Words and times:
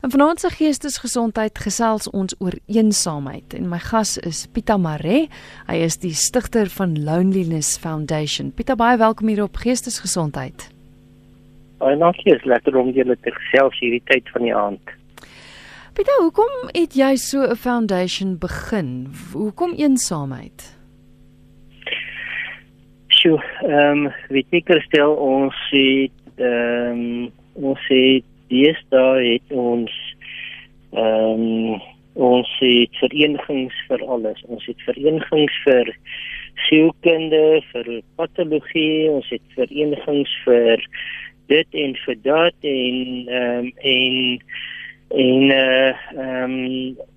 En 0.00 0.10
vanaand 0.10 0.40
se 0.40 0.48
geestesgesondheid 0.48 1.58
gesels 1.60 2.06
ons 2.10 2.34
oor 2.38 2.54
eensaamheid 2.72 3.52
en 3.52 3.66
my 3.68 3.78
gas 3.84 4.14
is 4.24 4.46
Pita 4.48 4.78
Mare. 4.80 5.26
Hy 5.68 5.76
is 5.84 5.98
die 6.00 6.14
stigter 6.16 6.70
van 6.72 6.94
Loneliness 7.04 7.74
Foundation. 7.82 8.48
Pita, 8.56 8.78
baie 8.80 8.96
welkom 8.96 9.28
hier 9.28 9.42
op 9.44 9.60
Geestesgesondheid. 9.60 10.70
Baie 11.84 11.98
dankie, 12.00 12.32
is 12.32 12.46
lekker 12.48 12.78
om 12.80 12.94
julle 12.96 13.18
te 13.20 13.34
gesels 13.36 13.76
hierdie 13.84 14.00
tyd 14.08 14.32
van 14.32 14.46
die 14.48 14.54
aand. 14.56 14.94
Pita, 15.92 16.16
hoekom 16.22 16.72
het 16.72 16.96
jy 16.96 17.12
so 17.20 17.44
'n 17.44 17.60
foundation 17.60 18.38
begin? 18.38 19.12
Hoekom 19.36 19.76
eensaamheid? 19.76 20.64
Sjoe, 23.08 23.36
ehm 23.68 24.06
um, 24.06 24.12
weet 24.32 24.48
jy 24.48 24.62
Christel, 24.64 25.12
ons 25.12 25.56
het 25.70 26.40
ehm 26.40 27.04
um, 27.04 27.32
ons 27.52 27.88
het 27.88 28.29
deesdae 28.50 29.32
het 29.32 29.56
ons 29.56 29.94
ehm 30.92 31.46
um, 31.46 31.80
ons 32.20 32.48
het 32.58 32.96
verenigings 32.98 33.76
vir 33.88 34.02
alles. 34.10 34.40
Ons 34.50 34.64
het 34.66 34.80
verenigings 34.84 35.54
vir 35.64 35.92
sielkunde, 36.66 37.60
vir 37.70 37.90
patologie, 38.18 39.08
ons 39.08 39.28
het 39.30 39.54
verenigings 39.54 40.32
vir 40.44 40.82
dit 41.50 41.78
en 41.84 41.94
vir 42.04 42.18
dat 42.26 42.66
en 42.72 42.98
ehm 43.28 43.70
um, 43.70 43.72
en 43.94 44.42
en 45.10 45.50
eh 45.50 45.60
uh, 45.60 45.94
ehm 46.16 46.58
um, 46.58 47.08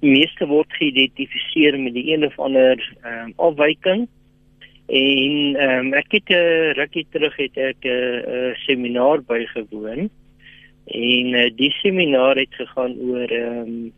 meeste 0.00 0.46
word 0.46 0.72
geïdentifiseer 0.78 1.78
met 1.78 1.94
die 1.94 2.06
een 2.12 2.24
of 2.26 2.38
ander 2.38 2.78
ehm 3.02 3.28
um, 3.28 3.32
afwyking 3.36 4.06
en 4.86 5.56
ehm 5.56 5.86
um, 5.86 5.94
ek 5.94 6.12
het 6.16 6.30
'n 6.30 6.34
uh, 6.34 6.72
rukkie 6.80 7.06
terug 7.10 7.36
het 7.36 7.56
ek 7.56 7.82
'n 7.82 7.88
uh, 7.88 8.48
uh, 8.48 8.54
seminar 8.66 9.22
bygewoon 9.22 10.10
En 10.88 11.34
uh, 11.36 11.50
die 11.56 11.70
seminar 11.80 12.36
het 12.36 12.54
gegaan 12.56 12.96
oor 12.96 13.28
ehm 13.28 13.60
um, 13.60 13.92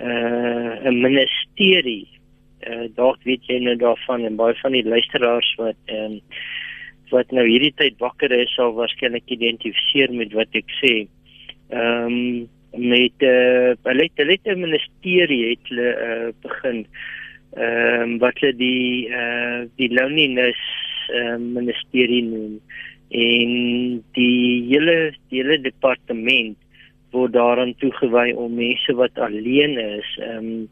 uh, 0.00 0.90
'n 0.90 1.00
ministerie. 1.00 2.08
Uh, 2.64 2.88
dalk 2.94 3.22
weet 3.22 3.46
jy 3.46 3.58
nou 3.58 3.76
daarvan 3.76 4.24
en 4.24 4.36
baie 4.36 4.54
van 4.54 4.72
die 4.72 4.84
luisteraars 4.84 5.54
wat 5.60 5.76
ehm 5.84 6.12
um, 6.12 6.20
wat 7.10 7.30
nou 7.30 7.44
hierdie 7.46 7.74
tyd 7.76 7.98
wakker 7.98 8.32
is 8.32 8.54
sal 8.54 8.72
waarskynlik 8.74 9.28
identifiseer 9.30 10.12
met 10.12 10.32
wat 10.32 10.48
ek 10.52 10.70
sê. 10.80 10.94
Ehm 11.68 12.06
um, 12.06 12.48
met 12.74 13.22
eh 13.22 13.70
uh, 13.70 13.76
hulle 13.82 14.08
het 14.32 14.46
'n 14.56 14.60
ministerie 14.60 15.50
het 15.50 15.68
hulle 15.68 15.90
uh, 16.08 16.32
begin 16.42 16.86
ehm 17.52 18.02
um, 18.02 18.18
wat 18.18 18.38
hulle 18.40 18.56
die 18.56 19.08
eh 19.08 19.18
uh, 19.18 19.68
die 19.76 19.92
loneliness 19.92 20.60
uh, 21.12 21.36
ministerie 21.36 22.22
noem 22.22 22.60
en 23.14 24.02
die 24.18 24.66
hele 24.66 25.14
die 25.30 25.42
hele 25.42 25.58
departement 25.62 26.58
word 27.14 27.34
daaraan 27.36 27.74
toegewy 27.78 28.32
om 28.34 28.56
mense 28.58 28.94
wat 28.98 29.18
alleen 29.22 29.78
is 29.78 30.10
ehm 30.18 30.38
um, 30.38 30.68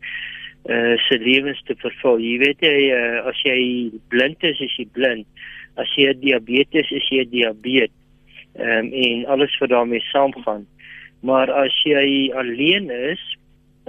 uh 0.70 0.94
se 1.08 1.18
lewens 1.18 1.58
te 1.66 1.74
vervul. 1.74 2.20
Jy 2.22 2.36
weet 2.38 2.60
jy 2.62 2.76
uh, 2.94 3.22
as 3.26 3.38
jy 3.42 3.90
blind 4.14 4.44
is, 4.46 4.60
is 4.62 4.74
jy 4.78 4.86
blind. 4.94 5.26
As 5.74 5.90
jy 5.98 6.12
diabetes 6.20 6.86
is, 6.86 7.02
is 7.02 7.08
jy 7.10 7.24
diabetes. 7.30 7.98
Ehm 8.58 8.86
um, 8.86 8.92
en 9.06 9.24
alles 9.34 9.54
wat 9.62 9.72
daarmee 9.74 10.02
saamgaan. 10.10 10.66
Maar 11.22 11.50
as 11.50 11.74
jy 11.86 12.30
alleen 12.34 12.90
is, 12.90 13.22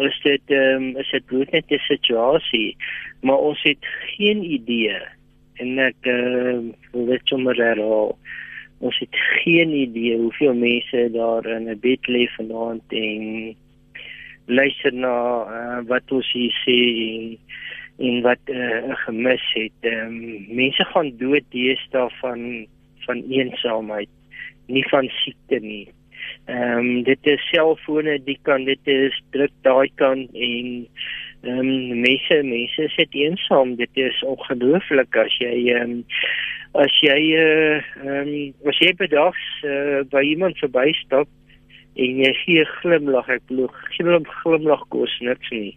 is 0.02 0.18
dit 0.24 0.54
ehm 0.54 0.94
um, 0.94 1.02
is 1.02 1.10
dit 1.14 1.26
bloot 1.26 1.52
net 1.52 1.70
'n 1.70 1.82
situasie, 1.90 2.78
maar 3.22 3.38
ons 3.38 3.62
het 3.64 3.86
geen 4.18 4.44
idee 4.44 4.98
en 5.62 5.80
ek 5.80 5.98
ehm 6.02 6.70
uh, 6.70 6.74
wil 6.92 7.06
dit 7.06 7.22
sommer 7.30 7.58
herhaal 7.58 8.18
ons 8.84 9.00
het 9.00 9.16
geen 9.44 9.72
idee 9.72 10.18
hoeveel 10.18 10.54
mense 10.54 11.10
daar 11.12 11.46
in 11.56 11.70
'n 11.70 11.80
bed 11.80 12.08
lê 12.14 12.24
vanaand 12.38 12.84
en 12.90 13.56
luister 14.46 14.94
na 14.94 15.16
uh, 15.58 15.80
wat 15.88 16.12
ons 16.12 16.32
hier 16.36 16.56
sê 16.66 16.80
en, 17.08 17.38
en 18.08 18.22
wat 18.28 18.44
'n 18.48 18.56
uh, 18.92 18.96
gemis 19.06 19.46
het. 19.54 19.80
Um, 19.82 20.46
mense 20.62 20.84
gaan 20.92 21.18
dood 21.18 21.46
deesdae 21.50 22.10
van 22.22 22.68
van 23.06 23.24
eensaamheid, 23.30 24.10
nie 24.68 24.86
van 24.88 25.08
siekte 25.24 25.60
nie. 25.60 25.88
Ehm 26.46 26.78
um, 26.78 27.04
dit 27.04 27.20
is 27.22 27.50
selfone, 27.50 28.20
die 28.24 28.40
kan 28.42 28.64
dit 28.64 28.80
is 28.84 29.22
druk 29.32 29.52
daai 29.62 29.90
kan 29.96 30.28
en 30.34 30.88
ehm 31.42 31.60
um, 31.60 32.00
mense 32.02 32.44
mense 32.44 32.90
sit 32.96 33.16
eensaam. 33.16 33.76
Dit 33.76 33.90
is 33.94 34.24
ongelooflik 34.24 35.16
as 35.16 35.38
jy 35.40 35.56
ehm 35.76 35.92
um, 35.92 36.06
as 36.74 36.94
jy 37.06 37.20
uh 37.38 37.82
ehm 38.02 38.30
um, 38.34 38.70
as 38.70 38.80
jy 38.82 38.94
bedags 38.98 39.44
uh, 39.62 40.02
by 40.10 40.24
iemand 40.26 40.58
verbystap 40.58 41.30
en 41.94 42.22
jy 42.24 42.32
gee 42.42 42.66
glimlag 42.80 43.30
ek 43.30 43.46
glo 43.52 43.70
glim 43.94 44.26
glimlag 44.42 44.82
kos 44.96 45.14
niks 45.22 45.54
nie 45.54 45.76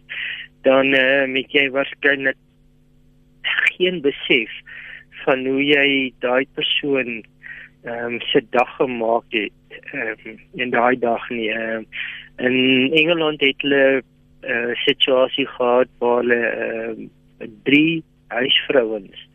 dan 0.65 0.95
uh, 0.97 1.29
met 1.29 1.53
jy 1.53 1.67
waarskynlik 1.75 2.39
geen 3.69 4.01
besef 4.01 4.53
van 5.25 5.45
hoe 5.45 5.61
jy 5.61 5.87
daai 6.25 6.49
persoon 6.57 7.21
ehm 7.85 8.17
um, 8.17 8.19
se 8.31 8.41
dag 8.57 8.73
gemaak 8.81 9.37
het 9.37 9.79
ehm 9.93 10.25
um, 10.25 10.41
in 10.65 10.73
daai 10.73 10.97
dag 10.97 11.29
nie 11.29 11.53
uh, 11.53 11.81
in 12.41 12.57
Engeland 13.03 13.41
het 13.45 13.61
hulle 13.61 14.01
'n 14.01 14.49
uh, 14.49 14.73
situasie 14.87 15.45
gehad 15.45 15.89
waar 16.01 16.23
hulle 16.23 16.41
ehm 16.41 17.01
uh, 17.05 17.53
drie 17.69 18.03
huisvrouens 18.33 19.26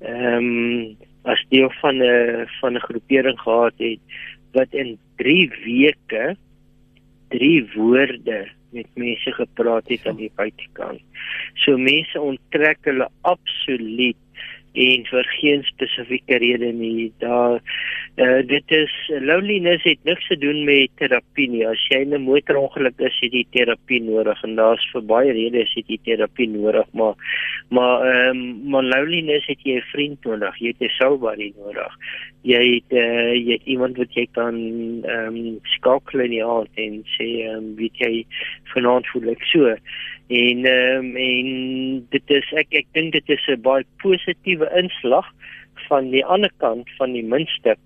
ehm 0.00 0.36
um, 0.36 0.96
as 1.22 1.40
deel 1.48 1.70
van 1.80 1.96
'n 2.02 2.46
van 2.60 2.74
'n 2.74 2.86
groepering 2.88 3.40
gehad 3.40 3.76
het 3.76 4.00
wat 4.52 4.72
in 4.72 4.98
3 5.16 5.50
weke 5.64 6.36
3 7.28 7.70
woorde 7.74 8.48
met 8.70 8.86
mense 8.94 9.32
gepraat 9.32 9.88
het 9.88 10.06
aan 10.06 10.16
die 10.16 10.32
buitekant. 10.34 11.00
So 11.54 11.78
mense 11.78 12.20
onttrek 12.20 12.78
hulle 12.86 13.08
absoluut 13.20 14.16
en 14.72 15.04
vir 15.08 15.26
geen 15.40 15.62
spesifieke 15.66 16.38
rede 16.38 16.72
nie. 16.72 17.12
Daar 17.18 17.58
uh, 18.16 18.40
dit 18.46 18.74
is 18.76 18.92
loneliness 19.20 19.84
het 19.84 19.98
niks 20.04 20.26
te 20.28 20.38
doen 20.38 20.64
met 20.64 20.90
terapie 21.00 21.48
nie. 21.50 21.64
As 21.66 21.82
jy 21.90 22.02
in 22.04 22.14
'n 22.14 22.22
motorongeluk 22.22 22.98
is, 22.98 23.18
het 23.20 23.32
jy 23.32 23.44
terapie 23.50 24.00
nodig 24.02 24.42
en 24.44 24.54
daar's 24.54 24.84
vir 24.92 25.02
baie 25.02 25.32
redes 25.32 25.74
het 25.74 25.88
jy 25.88 25.98
terapie 26.04 26.48
nodig, 26.48 26.86
maar 26.92 27.14
maar 27.70 28.06
ehm 28.06 28.36
um, 28.36 28.70
maar 28.70 28.82
loneliness 28.82 29.46
het 29.46 29.62
jy 29.62 29.76
'n 29.76 29.90
vriend 29.92 30.24
nodig. 30.24 30.58
Jy 30.58 30.68
het 30.68 30.80
'n 30.80 30.94
somebody 30.98 31.52
nodig. 31.56 31.92
Jy 32.42 32.62
het 32.74 32.92
uh, 32.98 33.34
jy 33.34 33.52
het 33.52 33.66
iemand 33.66 33.96
wat 33.96 34.14
jy 34.14 34.26
kan 34.32 34.56
ehm 35.04 35.36
um, 35.36 35.58
skakel 35.62 36.20
in 36.20 36.30
die 36.30 36.44
aand 36.44 36.70
en 36.74 37.02
sê 37.18 37.26
ehm 37.42 37.56
um, 37.56 37.76
weet 37.76 37.96
jy 37.98 38.26
vanaand 38.74 39.06
voel 39.06 39.30
ek 39.30 39.42
so 39.42 39.76
en 40.30 40.64
ehm 40.64 41.04
um, 41.04 41.16
en 41.16 42.06
dit 42.14 42.32
is 42.38 42.50
ek 42.62 42.74
ek 42.82 42.86
dink 42.94 43.12
dit 43.12 43.32
is 43.34 43.46
'n 43.48 43.62
baie 43.62 43.84
positiewe 44.02 44.68
inslag 44.78 45.26
van 45.88 46.10
die 46.10 46.24
ander 46.24 46.52
kant 46.62 46.90
van 46.98 47.12
die 47.12 47.26
muntstuk 47.26 47.80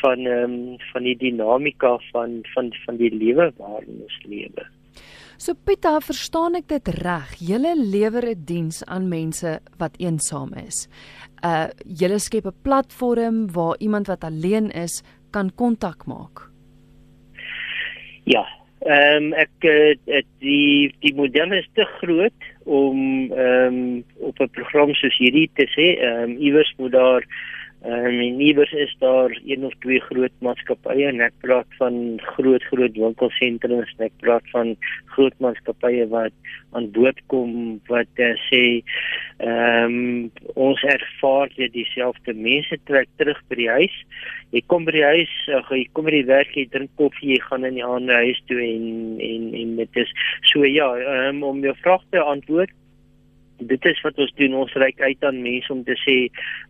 van 0.00 0.26
ehm 0.26 0.44
um, 0.44 0.76
van 0.92 1.02
die 1.02 1.16
dinamika 1.16 1.98
van 2.12 2.42
van 2.54 2.72
van 2.86 2.96
die 2.96 3.10
lewe 3.10 3.52
waarin 3.56 4.02
ons 4.06 4.18
lewe. 4.24 4.66
So 5.38 5.54
Pieter, 5.54 6.00
verstaan 6.02 6.54
ek 6.54 6.68
dit 6.68 6.88
reg? 7.02 7.34
Julle 7.38 7.74
lewer 7.74 8.26
'n 8.26 8.44
diens 8.44 8.84
aan 8.84 9.08
mense 9.08 9.60
wat 9.78 9.98
eensaam 9.98 10.54
is. 10.54 10.88
Uh 11.42 11.66
julle 11.84 12.18
skep 12.18 12.46
'n 12.46 12.62
platform 12.62 13.50
waar 13.52 13.74
iemand 13.78 14.06
wat 14.06 14.24
alleen 14.24 14.70
is 14.70 15.02
kan 15.30 15.50
kontak 15.54 16.06
maak. 16.06 16.50
Ja, 18.24 18.57
Ehm 18.86 19.24
um, 19.24 19.32
ek 19.34 19.64
uh, 19.66 20.20
die 20.38 20.94
die 21.02 21.14
model 21.18 21.52
is 21.56 21.66
te 21.74 21.84
groot 21.98 22.48
om 22.64 23.32
ehm 23.32 23.74
um, 23.74 24.04
op 24.30 24.38
'n 24.38 24.50
program 24.54 24.94
soos 24.94 25.18
hierdie 25.18 25.50
te 25.54 25.66
sê. 25.74 25.86
Ehm 25.98 26.22
um, 26.22 26.36
iewers 26.38 26.74
moet 26.76 26.92
daar 26.92 27.26
um, 27.84 28.20
in 28.20 28.36
Niewers 28.36 28.72
is 28.72 28.96
daar 28.98 29.30
een 29.44 29.64
of 29.64 29.74
twee 29.78 30.00
groot 30.00 30.32
maatskappye 30.44 31.06
en 31.08 31.20
ek 31.24 31.34
praat 31.44 31.76
van 31.78 32.18
groot 32.34 32.64
groot 32.70 32.96
winkelsentrums 32.98 33.92
en 33.96 34.06
ek 34.08 34.16
praat 34.22 34.46
van 34.54 34.74
groot 35.14 35.36
maatskappye 35.44 36.08
wat 36.10 36.34
aan 36.76 36.90
boord 36.94 37.20
kom 37.32 37.52
wat 37.88 38.22
uh, 38.22 38.34
sê 38.48 38.62
ehm 39.38 39.94
um, 39.94 40.30
ons 40.58 40.82
ervaar 40.90 41.52
dit 41.54 41.72
dieselfde 41.76 42.34
mense 42.34 42.78
trek 42.90 43.08
terug 43.20 43.38
by 43.48 43.60
die 43.60 43.70
huis. 43.70 43.94
Jy 44.50 44.62
kom 44.66 44.86
by 44.88 44.96
die 44.96 45.06
huis, 45.06 45.34
ag 45.54 45.70
jy 45.70 45.84
kom 45.94 46.08
by 46.08 46.16
die 46.16 46.26
werk, 46.26 46.50
jy 46.56 46.66
drink 46.72 46.90
koffie, 46.98 47.36
jy 47.36 47.40
gaan 47.46 47.68
in 47.68 47.78
die 47.78 47.86
ander 47.86 48.18
huis 48.24 48.40
toe 48.50 48.58
en 48.64 49.22
en 49.22 49.48
en 49.62 49.76
dit 49.78 50.02
is 50.02 50.12
so 50.50 50.66
ja, 50.66 50.90
um, 51.28 51.44
om 51.46 51.62
jou 51.62 51.74
vraag 51.84 52.04
te 52.10 52.22
antwoord 52.22 52.74
dit 53.58 53.84
is 53.84 54.00
wat 54.04 54.18
ons 54.18 54.32
doen 54.38 54.54
ons 54.54 54.74
reik 54.78 55.00
uit 55.00 55.24
aan 55.24 55.42
mense 55.42 55.72
om 55.72 55.84
te 55.84 55.96
sê 56.04 56.16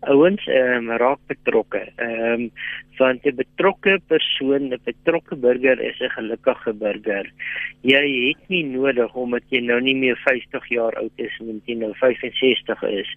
ouens 0.09 0.45
ehm 0.49 0.89
um, 0.89 0.97
raak 1.03 1.21
betrokke. 1.31 1.85
Ehm 1.97 2.49
um, 2.49 2.51
want 2.99 3.27
'n 3.27 3.37
betrokke 3.37 4.01
persoon, 4.07 4.73
'n 4.73 4.81
betrokke 4.85 5.37
burger 5.37 5.81
is 5.81 6.01
'n 6.01 6.11
gelukkige 6.11 6.73
burger. 6.73 7.27
Jy 7.83 8.05
het 8.29 8.49
nie 8.49 8.65
nodig 8.65 9.15
omdat 9.15 9.43
jy 9.51 9.61
nou 9.61 9.81
nie 9.81 9.95
meer 9.95 10.17
50 10.17 10.69
jaar 10.69 10.95
oud 10.97 11.13
is 11.17 11.39
en 11.41 11.63
jy 11.65 11.75
nou 11.75 11.93
65 11.95 12.83
is 12.83 13.11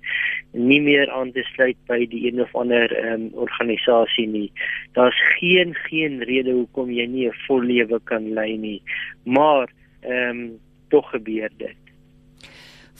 nie 0.51 0.81
meer 0.81 1.09
aan 1.11 1.31
te 1.31 1.43
sluit 1.43 1.77
by 1.87 2.05
die 2.05 2.27
een 2.27 2.41
of 2.41 2.55
ander 2.55 2.91
ehm 2.97 3.13
um, 3.13 3.29
organisasie 3.33 4.27
nie. 4.27 4.51
Daar's 4.93 5.19
geen 5.39 5.75
geen 5.75 6.23
rede 6.23 6.51
hoekom 6.51 6.91
jy 6.91 7.05
nie 7.05 7.27
'n 7.27 7.39
vol 7.47 7.61
lewe 7.61 7.99
kan 8.03 8.33
lei 8.33 8.57
nie. 8.57 8.81
Maar 9.23 9.69
ehm 10.01 10.29
um, 10.29 10.59
tog 10.89 11.09
gebeur 11.09 11.49
dit. 11.57 11.90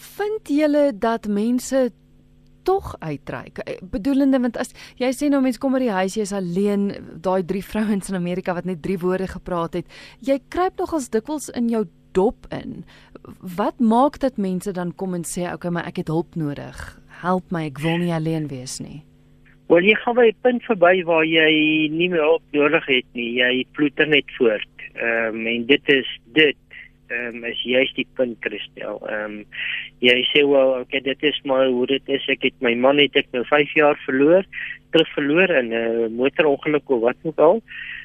Vind 0.02 0.50
julle 0.50 0.92
dat 0.98 1.28
mense 1.28 1.92
tog 2.64 2.96
uitreik. 3.00 3.58
Eh, 3.58 3.78
bedoelende 3.82 4.40
want 4.40 4.58
as 4.62 4.74
jy 5.00 5.10
sê 5.16 5.30
nou 5.30 5.42
mense 5.42 5.60
kom 5.62 5.74
by 5.76 5.82
die 5.84 5.94
huis 5.94 6.18
jy's 6.18 6.34
alleen, 6.36 6.90
daai 7.22 7.42
drie 7.48 7.64
vrouens 7.72 8.12
in 8.12 8.18
Amerika 8.20 8.56
wat 8.58 8.70
net 8.70 8.82
drie 8.86 9.00
woorde 9.02 9.30
gepraat 9.32 9.80
het, 9.82 10.00
jy 10.20 10.40
kruip 10.50 10.82
nogals 10.82 11.10
dikwels 11.14 11.50
in 11.58 11.70
jou 11.70 11.86
dop 12.18 12.50
in. 12.52 12.82
Wat 13.40 13.80
maak 13.80 14.20
dat 14.20 14.42
mense 14.42 14.74
dan 14.76 14.92
kom 14.98 15.16
en 15.16 15.24
sê 15.28 15.48
okay, 15.52 15.72
maar 15.72 15.88
ek 15.88 16.04
het 16.04 16.12
hulp 16.12 16.36
nodig. 16.36 16.82
Help 17.22 17.54
my, 17.54 17.68
ek 17.70 17.80
wil 17.84 18.02
nie 18.02 18.14
alleen 18.14 18.50
wees 18.52 18.80
nie. 18.84 19.02
Wel 19.72 19.86
jy 19.88 19.96
gaan 20.04 20.18
by 20.18 20.28
'n 20.28 20.42
punt 20.44 20.64
verby 20.68 21.04
waar 21.08 21.24
jy 21.24 21.88
nie 21.88 22.10
meer 22.10 22.26
hulp 22.26 22.44
nodig 22.52 22.86
het 22.86 23.08
nie. 23.14 23.40
Jy 23.40 23.66
ploeter 23.72 24.08
net 24.08 24.28
voort. 24.38 24.76
Ehm 24.96 25.36
um, 25.36 25.48
en 25.48 25.66
dit 25.66 25.90
is 25.90 26.10
dit 26.36 26.58
um, 27.12 27.44
is 27.46 27.62
juist 27.64 27.96
die 27.96 28.08
punt 28.18 28.38
Christel. 28.46 29.00
Ehm 29.08 29.40
um, 29.42 29.46
jy 30.02 30.18
sê 30.32 30.44
wel 30.48 30.74
okay 30.82 31.02
dit 31.06 31.24
is 31.30 31.40
maar 31.46 31.68
hoe 31.68 31.86
dit 31.88 32.10
is. 32.10 32.28
Ek 32.34 32.46
het 32.48 32.58
my 32.66 32.74
man 32.76 33.02
het 33.02 33.16
ek 33.20 33.30
nou 33.36 33.44
5 33.50 33.74
jaar 33.78 34.00
verloor, 34.06 34.48
terug 34.92 35.10
verloor 35.16 35.54
in 35.60 35.70
'n 35.70 35.82
uh, 35.82 36.08
motorongeluk 36.10 36.90
of 36.90 37.02
wat 37.02 37.20
ook 37.24 37.40
al. 37.40 37.62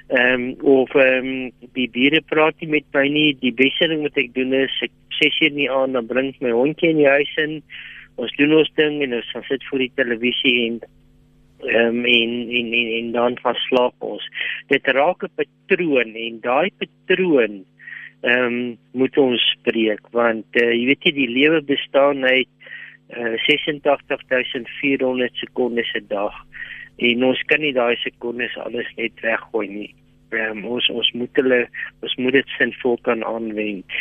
Ehm 0.08 0.32
um, 0.32 0.44
of 0.60 0.94
ehm 0.94 1.26
um, 1.26 1.70
die 1.74 1.88
diere 1.90 2.22
praat 2.22 2.54
nie 2.60 2.70
met 2.78 2.86
my 2.92 3.06
nie. 3.08 3.36
Die 3.40 3.54
beste 3.54 3.88
ding 3.88 4.02
wat 4.02 4.16
ek 4.16 4.34
doen 4.34 4.52
is 4.52 4.74
ek 4.82 4.92
sê 5.20 5.30
sy 5.38 5.50
nie 5.54 5.70
aan 5.70 5.92
dan 5.92 6.06
bring 6.06 6.34
my 6.40 6.50
hondjie 6.50 6.90
in 6.90 7.02
die 7.02 7.10
huis 7.10 7.32
in. 7.36 7.62
Ons 8.16 8.32
doen 8.36 8.52
ons 8.56 8.70
ding 8.76 9.02
en 9.02 9.14
ons 9.14 9.32
sit 9.48 9.64
voor 9.70 9.78
die 9.78 9.92
televisie 9.96 10.54
en 10.66 10.80
um, 11.62 12.04
en, 12.04 12.32
en 12.48 12.72
en 12.72 12.92
en 12.98 13.12
dan 13.12 13.38
van 13.42 13.54
slaap 13.54 13.94
ons. 13.98 14.28
Dit 14.68 14.86
raak 14.86 15.24
'n 15.24 15.32
patroon 15.36 16.14
en 16.14 16.40
daai 16.40 16.70
patroon 16.78 17.64
ehm 18.22 18.44
um, 18.44 18.78
moet 18.92 19.18
ons 19.18 19.42
spreek 19.58 20.00
want 20.12 20.46
uh, 20.56 20.72
jy 20.72 20.86
weet 20.86 21.04
jy 21.04 21.12
die 21.12 21.28
lewe 21.28 21.60
bestaan 21.62 22.24
uit 22.24 22.48
uh, 23.16 23.36
86400 23.44 25.36
sekondes 25.42 25.92
'n 25.94 26.06
dag 26.08 26.34
en 26.96 27.24
ons 27.24 27.42
kan 27.46 27.60
nie 27.60 27.72
daai 27.76 27.96
sekondes 28.00 28.56
alles 28.56 28.88
net 28.96 29.12
weggooi 29.20 29.68
nie 29.68 29.92
um, 30.34 30.64
ons 30.76 30.88
ons 30.90 31.10
moet 31.18 31.40
hulle 31.40 31.60
ons 32.04 32.14
moet 32.22 32.36
dit 32.36 32.54
sinvol 32.56 32.98
kan 33.06 33.22
aanwend. 33.26 33.96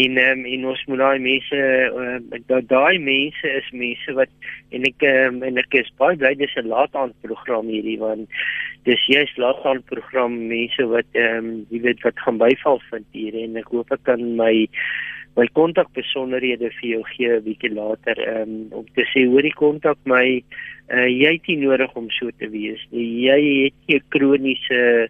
En 0.00 0.18
um, 0.22 0.44
en 0.54 0.66
ons 0.72 0.84
moet 0.90 1.02
daai 1.02 1.18
mense 1.24 1.60
uh, 2.02 2.60
daai 2.70 2.98
mense 3.02 3.54
is 3.60 3.70
mense 3.72 4.16
wat 4.18 4.50
en 4.76 4.86
ek 4.88 5.06
um, 5.08 5.42
en 5.46 5.60
ek 5.62 5.78
is 5.82 5.92
baie 6.00 6.18
bly 6.20 6.34
dis 6.38 6.56
'n 6.56 6.68
laat 6.70 6.94
aan 6.94 7.14
program 7.24 7.70
hierdie 7.72 7.98
want 7.98 8.28
dis 8.84 9.36
laat 9.36 9.64
aan 9.64 9.82
program 9.82 10.46
mense 10.48 10.86
wat 10.86 11.06
ehm 11.12 11.38
um, 11.38 11.66
jy 11.70 11.80
weet 11.80 12.02
wat 12.06 12.18
gaan 12.24 12.38
byval 12.38 12.80
vind 12.90 13.06
hier 13.12 13.34
en 13.34 13.56
ek 13.56 13.68
hoop 13.74 13.92
ek 13.92 14.02
kan 14.08 14.22
my 14.36 14.54
my 15.36 15.46
kontak 15.54 15.90
besonderhede 15.94 16.70
vir 16.80 16.88
jou 16.94 17.02
gee 17.12 17.28
'n 17.36 17.44
bietjie 17.44 17.72
later 17.74 18.16
um, 18.36 18.72
om 18.72 18.86
te 18.94 19.04
sê 19.12 19.26
hoor 19.26 19.42
die 19.42 19.54
kontak 19.54 19.98
my 20.04 20.42
uh, 20.90 21.06
jy 21.06 21.32
het 21.36 21.46
nie 21.46 21.60
nodig 21.62 21.94
om 21.94 22.10
so 22.10 22.30
te 22.38 22.48
wees 22.50 22.82
nie. 22.90 23.26
Jy 23.26 23.40
het 23.64 23.76
nie 23.86 23.96
'n 23.96 24.08
kroniese 24.08 25.08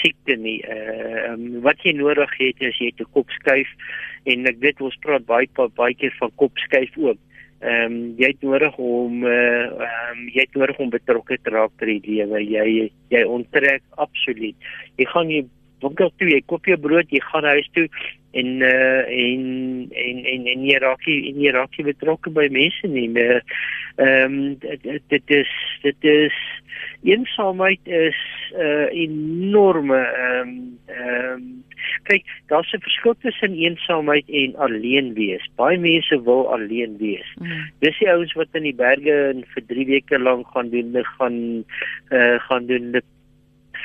siekte 0.00 0.36
nie. 0.36 0.60
Uh, 0.64 1.32
um, 1.32 1.60
wat 1.62 1.82
jy 1.84 1.92
nodig 1.92 2.30
het 2.38 2.56
is 2.60 2.78
jy 2.78 2.92
het 2.92 3.00
'n 3.00 3.12
kopskuif 3.12 3.68
en 4.24 4.46
ek 4.46 4.60
weet 4.60 4.80
ons 4.80 4.96
praat 5.02 5.26
baie 5.26 5.48
baie 5.76 5.94
keer 5.94 6.14
van 6.18 6.30
kopskuif 6.36 6.96
ook 6.96 7.18
ehm 7.60 7.92
um, 7.92 7.96
jy 8.16 8.30
het 8.32 8.42
nodig 8.42 8.76
om 8.80 9.24
uh, 9.28 9.64
um, 9.86 10.20
jy 10.32 10.46
het 10.46 10.54
nodig 10.56 10.78
om 10.80 10.92
betrokke 10.92 11.36
te 11.42 11.52
raak 11.52 11.72
by 11.80 11.86
die 11.90 12.00
lewe. 12.06 12.40
Jy 12.40 12.90
jy 13.12 13.24
onttrek 13.28 13.82
absoluut. 14.00 14.56
Jy 14.96 15.08
gaan 15.12 15.28
nie 15.28 15.42
winkel 15.82 16.12
toe 16.16 16.28
jy 16.28 16.40
koop 16.46 16.68
jou 16.68 16.78
brood 16.80 17.12
jy 17.12 17.20
gaan 17.30 17.48
huis 17.52 17.68
toe 17.76 17.86
en 18.30 18.46
uh, 18.60 19.02
en 19.08 19.42
en 19.90 20.24
en 20.24 20.46
en 20.46 20.64
jy 20.64 20.78
raak 20.82 21.06
jy 21.08 21.32
jy 21.34 21.52
raak 21.54 21.74
jy 21.78 21.86
betrokke 21.90 22.32
by 22.34 22.46
mense 22.54 22.90
nie. 22.90 23.08
Eh, 23.18 23.40
ehm 24.00 24.36
um, 24.36 24.58
dit, 24.62 25.02
dit 25.08 25.34
is 25.40 25.54
dit 25.82 26.10
is 26.12 26.36
eensaamheid 27.02 27.80
is 27.84 28.20
'n 28.52 28.60
uh, 28.60 28.86
enorme 29.06 29.98
ehm 29.98 30.48
um, 30.48 30.78
ehm 30.86 31.32
um, 31.32 31.64
kyk 32.08 32.24
daar's 32.46 32.72
'n 32.72 32.86
verskil 32.86 33.14
tussen 33.22 33.54
eensaamheid 33.54 34.28
en 34.28 34.56
alleen 34.56 35.14
wees. 35.14 35.44
Baie 35.56 35.78
mense 35.78 36.22
wil 36.22 36.52
alleen 36.52 36.96
wees. 36.98 37.28
Mm. 37.38 37.70
Dis 37.78 37.98
die 37.98 38.10
ouens 38.10 38.32
wat 38.32 38.54
in 38.54 38.62
die 38.62 38.74
berge 38.74 39.14
en 39.34 39.44
vir 39.54 39.62
3 39.66 39.86
weke 39.86 40.18
lank 40.18 40.46
gaan 40.54 40.70
doen, 40.70 41.04
gaan 41.18 41.64
uh, 42.10 42.38
gaan 42.46 42.66
doen 42.66 43.02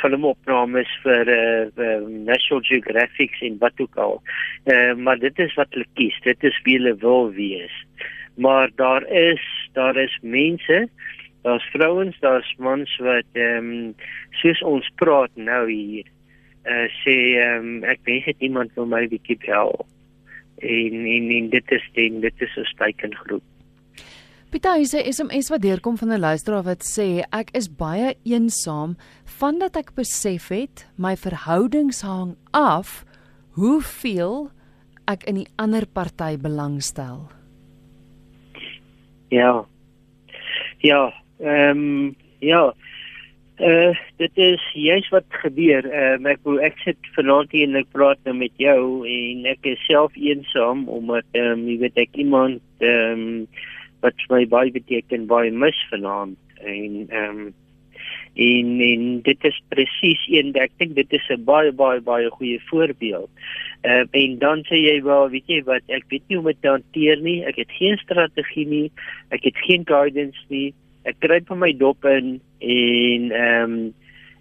filmopnames 0.01 0.91
vir 1.03 1.29
eh 1.29 1.83
uh, 1.85 2.07
National 2.07 2.63
Geographic 2.63 3.35
en 3.41 3.57
wat 3.59 3.79
ook 3.79 3.95
al. 3.95 4.21
Uh, 4.65 4.93
maar 4.93 5.19
dit 5.19 5.39
is 5.39 5.53
wat 5.53 5.67
hulle 5.69 5.87
kies. 5.93 6.19
Dit 6.23 6.43
is 6.43 6.59
wie 6.63 6.77
hulle 6.77 6.95
wil 6.95 7.31
wees. 7.31 7.75
Maar 8.35 8.69
daar 8.75 9.07
is 9.07 9.69
daar 9.73 9.95
is 9.95 10.17
mense, 10.21 10.89
daar's 11.41 11.69
vrouens, 11.71 12.19
daar's 12.19 12.55
mans 12.57 12.97
wat 12.97 13.29
ehm 13.33 13.71
um, 13.71 13.95
soos 14.41 14.61
ons 14.61 14.91
praat 14.95 15.31
nou 15.35 15.71
hier. 15.71 16.05
Uh, 16.65 16.87
sê 17.03 17.17
ehm 17.39 17.65
um, 17.65 17.83
ek 17.83 17.99
weet 18.03 18.25
net 18.25 18.47
iemand 18.49 18.73
wil 18.75 18.85
my 18.85 19.07
bietjie 19.07 19.37
help. 19.49 19.87
En, 20.59 20.93
en 21.05 21.29
en 21.39 21.49
dit 21.49 21.71
is 21.71 21.89
dit 21.93 22.21
dit 22.21 22.41
is 22.41 22.57
'n 22.57 22.77
teikengroep. 22.77 23.43
Is 24.53 24.93
'n 24.93 25.11
SMS 25.11 25.49
wat 25.49 25.61
deurkom 25.61 25.97
van 25.97 26.11
'n 26.11 26.19
luisteraar 26.19 26.63
wat 26.63 26.83
sê 26.83 27.23
ek 27.31 27.49
is 27.51 27.67
baie 27.67 28.15
eensaam 28.23 28.97
vandat 29.25 29.75
ek 29.75 29.95
besef 29.95 30.47
het 30.49 30.87
my 30.97 31.15
verhoudings 31.15 32.01
hang 32.01 32.35
af 32.51 33.05
hoeveel 33.55 34.49
ek 35.07 35.23
in 35.23 35.35
die 35.35 35.47
ander 35.55 35.85
party 35.85 36.37
belangstel. 36.37 37.29
Ja. 39.29 39.65
Ja, 40.77 41.13
ehm 41.39 41.77
um, 41.77 42.15
ja. 42.39 42.73
Uh 43.57 43.95
dit 44.17 44.31
is 44.35 44.61
juist 44.73 45.09
wat 45.09 45.25
gebeur. 45.29 45.85
Ehm 45.85 46.25
uh, 46.25 46.31
ek 46.31 46.39
wou 46.43 46.57
ek 46.59 46.77
sit 46.83 46.97
vanaand 47.15 47.51
hier 47.51 47.67
en 47.67 47.75
ek 47.75 47.87
praat 47.91 48.19
nou 48.25 48.35
met 48.35 48.51
jou 48.57 49.07
en 49.07 49.45
ek 49.45 49.63
is 49.63 49.85
self 49.87 50.15
eensaam 50.15 50.87
omdat 50.89 51.25
ehm 51.31 51.59
um, 51.59 51.67
jy 51.69 51.77
weet 51.85 51.97
ek 51.97 52.19
iemand 52.19 52.61
ehm 52.79 53.23
um, 53.23 53.47
wat 54.01 54.25
my 54.29 54.45
baie 54.47 54.71
beteken 54.71 55.27
baie 55.27 55.51
mis 55.51 55.85
vanaand 55.91 56.37
en 56.63 57.05
ehm 57.09 57.39
um, 57.45 57.53
en 58.35 58.79
en 58.83 59.03
dit 59.23 59.45
is 59.47 59.57
presies 59.71 60.23
een 60.27 60.51
ek 60.59 60.73
dink 60.77 60.95
dit 60.95 61.13
is 61.13 61.27
'n 61.29 61.43
baie 61.47 61.71
baie 61.71 62.01
baie 62.01 62.29
goeie 62.29 62.59
voorbeeld. 62.69 63.29
Ehm 63.81 64.07
uh, 64.11 64.21
en 64.21 64.37
dan 64.39 64.63
sê 64.67 64.75
jy 64.75 65.01
wel 65.03 65.29
weet 65.29 65.47
jy 65.47 65.63
wat 65.63 65.83
ek 65.87 66.03
weet 66.09 66.23
nie 66.27 66.37
hoe 66.37 66.45
om 66.45 66.51
dit 66.51 66.61
te 66.61 66.67
hanteer 66.67 67.21
nie. 67.21 67.45
Ek 67.45 67.55
het 67.55 67.71
geen 67.71 67.97
strategie 67.97 68.67
nie. 68.67 68.91
Ek 69.29 69.43
het 69.43 69.57
geen 69.57 69.83
guidance 69.85 70.43
nie. 70.49 70.73
Ek 71.03 71.19
kry 71.19 71.39
van 71.47 71.59
my 71.59 71.71
dop 71.73 72.05
in 72.05 72.41
en 72.59 73.31
ehm 73.31 73.71
um, 73.71 73.93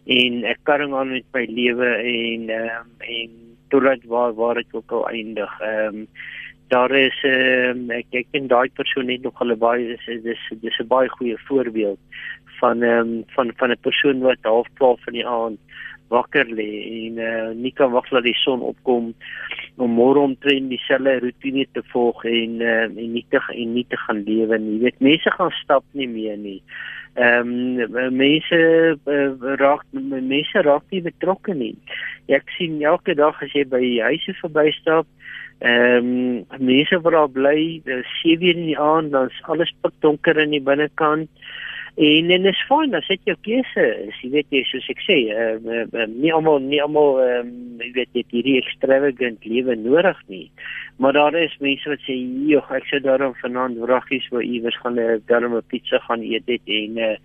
en 0.05 0.45
ek 0.45 0.59
karring 0.69 0.93
aan 0.95 1.13
met 1.13 1.25
my 1.33 1.47
lewe 1.49 1.91
en 1.97 2.51
ehm 2.51 2.83
um, 2.83 2.91
en 3.01 3.31
totdat 3.69 4.03
waar 4.05 4.35
waar 4.35 4.57
ek 4.57 4.75
ook 4.75 4.93
al 4.93 5.09
eindig. 5.09 5.61
Ehm 5.61 6.03
um, 6.03 6.09
daar 6.75 6.95
is 6.99 7.19
ehm 7.23 7.91
uh, 7.91 7.99
ek 8.01 8.21
ek 8.21 8.31
dink 8.35 8.49
daai 8.51 8.69
persoon 8.79 9.11
het 9.13 9.23
nog 9.23 9.39
hulle 9.43 9.57
baie 9.67 9.85
dis 9.93 10.23
dis 10.29 10.45
dis 10.65 10.79
'n 10.83 10.93
baie 10.95 11.09
goeie 11.17 11.39
voorbeeld 11.49 12.01
van 12.61 12.83
ehm 12.83 13.13
um, 13.15 13.25
van 13.35 13.53
van 13.61 13.71
'n 13.71 13.85
persoon 13.89 14.19
wat 14.29 14.51
half 14.53 14.69
12 14.75 15.05
van 15.05 15.15
die 15.19 15.27
aand 15.27 15.61
wakker 16.09 16.47
lê 16.59 16.71
en 17.07 17.19
uh, 17.19 17.51
nie 17.65 17.73
kan 17.73 17.91
wag 17.91 18.09
dat 18.09 18.25
die 18.27 18.37
son 18.45 18.61
opkom 18.61 19.13
om 19.77 19.97
môre 19.99 20.21
omtrent 20.23 20.71
dieselfde 20.71 21.19
rotine 21.25 21.67
te 21.73 21.83
volg 21.93 22.25
en 22.25 22.61
uh, 22.61 22.85
en 22.85 23.13
nie 23.17 23.25
te 23.31 23.41
en 23.55 23.73
nie 23.75 23.87
te 23.89 23.99
gaan 24.07 24.23
lewe 24.29 24.59
nie. 24.59 24.77
Jy 24.77 24.83
weet 24.85 25.01
mense 25.09 25.31
gaan 25.37 25.55
stap 25.63 25.85
nie 25.93 26.09
meer 26.09 26.37
nie. 26.39 26.61
Ehm 27.15 27.81
um, 27.81 28.17
mense 28.17 28.61
uh, 29.17 29.55
raak 29.63 29.85
mense 29.93 30.63
raak 30.69 30.87
nie 30.91 31.03
betrokke 31.09 31.55
nie. 31.55 31.75
Ek 32.29 32.49
sien 32.59 32.81
elke 32.83 33.15
dag 33.15 33.43
as 33.43 33.53
jy 33.57 33.65
by 33.69 33.83
huise 34.11 34.37
verbystap 34.43 35.07
Ehm 35.65 36.09
um, 36.09 36.67
mense 36.67 37.01
wat 37.01 37.13
daar 37.13 37.31
bly, 37.31 37.81
7 38.23 38.49
in 38.53 38.67
die 38.67 38.79
aand, 38.79 39.15
dan's 39.15 39.37
alles 39.49 39.71
pikdonker 39.81 40.37
in 40.43 40.53
die 40.53 40.61
binnekant. 40.61 41.31
En 41.97 42.31
en 42.35 42.49
is 42.51 42.61
fyn 42.69 42.93
as 42.99 43.07
dit 43.09 43.31
jou 43.31 43.37
keuse 43.47 43.85
is. 44.03 44.19
Jy 44.21 44.31
weet 44.35 44.53
jy 44.53 44.61
soos 44.69 44.91
ek 44.93 45.01
sê, 45.07 45.17
ehm 45.33 45.69
uh, 45.71 45.87
uh, 45.95 46.07
nie 46.11 46.33
almal 46.37 46.61
nie 46.61 46.83
almal 46.85 47.21
ehm 47.23 47.49
um, 47.49 47.81
jy 47.81 47.91
weet 47.97 48.13
dit 48.19 48.37
hierdie 48.37 48.59
extravagant 48.61 49.49
lewe 49.49 49.77
nodig 49.81 50.21
nie. 50.29 50.49
Maar 51.01 51.17
daar 51.17 51.41
is 51.41 51.57
mense 51.65 51.89
wat 51.89 52.03
sê, 52.05 52.19
"Joh, 52.51 52.71
ek 52.77 52.91
sou 52.91 53.01
daarom 53.01 53.33
vanaand 53.41 53.79
wraggies 53.87 54.29
wou 54.35 54.43
iewers 54.43 54.77
gaan 54.83 54.99
'n 54.99 55.15
uh, 55.17 55.21
darm 55.27 55.55
'n 55.57 55.63
pizza 55.71 55.99
gaan 55.99 56.21
eet 56.21 56.47
dit 56.47 56.61
en 56.67 56.99
eh 56.99 57.11
uh, 57.11 57.17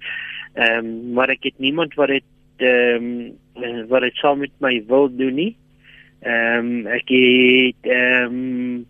ehm 0.53 0.85
um, 0.85 1.13
maar 1.13 1.29
ek 1.29 1.43
het 1.43 1.59
niemand 1.59 1.93
wat 1.95 2.07
dit 2.07 2.23
ehm 2.57 3.33
um, 3.55 3.87
wat 3.87 4.01
dit 4.01 4.15
saam 4.15 4.39
met 4.39 4.55
my 4.59 4.83
wil 4.87 5.09
doen 5.09 5.35
nie. 5.35 5.55
Ehm 6.21 6.65
um, 6.65 6.87
ek 6.87 7.11
het 7.15 7.91
ehm 7.91 8.33
um, 8.39 8.87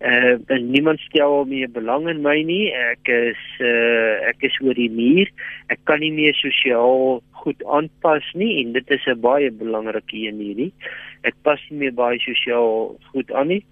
uh 0.00 0.36
en 0.52 0.70
niemand 0.70 1.00
stel 1.00 1.44
meer 1.48 1.70
belang 1.72 2.08
in 2.08 2.20
my 2.20 2.42
nie. 2.44 2.68
Ek 2.72 3.08
is 3.08 3.40
uh 3.64 4.28
ek 4.28 4.44
is 4.44 4.58
oor 4.60 4.76
die 4.76 4.90
muur. 4.92 5.30
Ek 5.72 5.80
kan 5.88 6.00
nie 6.04 6.12
meer 6.12 6.36
sosiaal 6.36 7.22
goed 7.40 7.64
aanpas 7.64 8.28
nie 8.34 8.60
en 8.60 8.74
dit 8.76 8.90
is 8.90 9.06
'n 9.08 9.20
baie 9.20 9.50
belangrike 9.50 10.20
een 10.20 10.36
hierdie. 10.36 10.72
Ek 11.24 11.34
pas 11.42 11.60
nie 11.70 11.78
meer 11.78 11.94
baie 11.96 12.20
sosiaal 12.20 12.98
goed 13.12 13.32
aan 13.32 13.48
nie. 13.48 13.64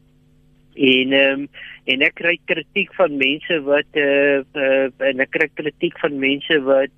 En 0.74 1.12
ehm 1.12 1.40
um, 1.44 1.48
en 1.84 2.02
ek 2.02 2.14
kry 2.16 2.38
kritiek 2.48 2.94
van 2.96 3.16
mense 3.20 3.60
wat 3.68 3.90
uh, 4.00 4.40
uh 4.56 4.88
en 4.98 5.20
ek 5.20 5.30
kry 5.36 5.48
kritiek 5.54 5.98
van 6.00 6.18
mense 6.18 6.56
wat 6.64 6.90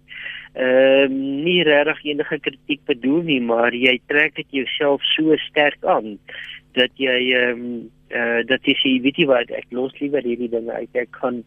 ehm 0.56 1.12
uh, 1.12 1.42
nie 1.44 1.62
regtig 1.68 2.04
enige 2.12 2.38
kritiek 2.40 2.80
bedoel 2.88 3.22
nie, 3.28 3.40
maar 3.44 3.74
jy 3.76 3.98
trek 4.08 4.38
dit 4.38 4.62
jouself 4.62 5.04
so 5.12 5.36
sterk 5.48 5.84
aan 5.84 6.16
dat 6.78 6.92
jy 7.00 7.18
ehm 7.36 7.60
um, 7.60 7.84
uh 8.16 8.40
dat 8.46 8.64
jy 8.64 8.74
sê 8.80 8.94
weet 9.02 9.18
jy 9.20 9.26
wat 9.28 9.50
ek 9.50 9.68
los 9.74 9.94
liewer 10.00 10.24
hierdie 10.24 10.50
dinge 10.52 10.72
uit. 10.72 10.92
Ek 10.94 11.10
kan 11.20 11.42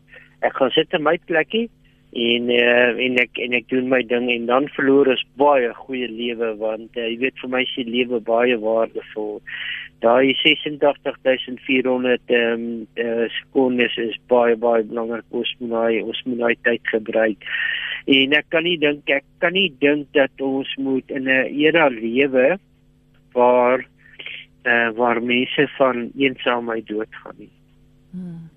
ek 0.46 0.54
gaan 0.60 0.72
sit 0.76 0.94
in 0.94 1.04
my 1.04 1.18
plekkie 1.26 1.68
en 2.10 2.50
uh, 2.50 2.90
en 3.06 3.20
ek 3.22 3.38
en 3.38 3.54
ek 3.54 3.68
doen 3.70 3.90
my 3.90 4.02
ding 4.02 4.32
en 4.34 4.48
dan 4.50 4.70
verloor 4.74 5.12
is 5.14 5.22
baie 5.38 5.70
goeie 5.84 6.08
lewe 6.10 6.56
want 6.62 6.98
uh, 6.98 7.06
jy 7.06 7.20
weet 7.26 7.42
vir 7.42 7.52
my 7.54 7.62
se 7.70 7.86
lewe 7.86 8.20
baie 8.26 8.56
waardevol 8.64 9.38
daai 10.02 10.34
86400 10.34 12.34
ehm 12.34 12.56
um, 12.56 12.88
uh, 12.98 13.28
sekondes 13.36 13.98
is 14.02 14.18
baie 14.32 14.56
baie 14.56 14.88
belangrik 14.90 15.38
ons 15.42 15.52
moet 15.60 15.76
daai 15.76 16.02
ons 16.02 16.24
moet 16.26 16.42
daai 16.42 16.58
tyd 16.66 16.92
gebruik 16.96 17.46
en 18.18 18.34
ek 18.40 18.50
kan 18.50 18.66
nie 18.66 18.80
dink 18.82 19.14
ek 19.14 19.28
kan 19.44 19.54
nie 19.54 19.70
dink 19.84 20.10
dat 20.18 20.34
ons 20.42 20.74
moet 20.78 21.14
in 21.14 21.30
'n 21.30 21.54
era 21.68 21.90
lewe 21.94 22.58
waar 23.34 23.86
uh, 24.64 24.90
waar 24.96 25.24
mense 25.24 25.68
van 25.78 26.12
eensaamheid 26.18 26.88
doodgaan 26.88 27.36
nie. 27.38 27.52
Hmm. 28.12 28.50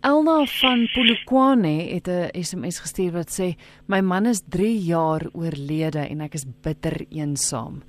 Elna 0.00 0.46
van 0.48 0.86
Polokwane 0.94 1.92
het 1.92 2.08
'n 2.08 2.42
SMS 2.42 2.78
gestuur 2.80 3.12
wat 3.12 3.28
sê 3.28 3.54
my 3.86 4.00
man 4.00 4.26
is 4.26 4.40
3 4.48 4.78
jaar 4.78 5.28
oorlede 5.32 5.98
en 5.98 6.20
ek 6.20 6.34
is 6.34 6.46
bitter 6.62 7.04
eensaam. 7.10 7.82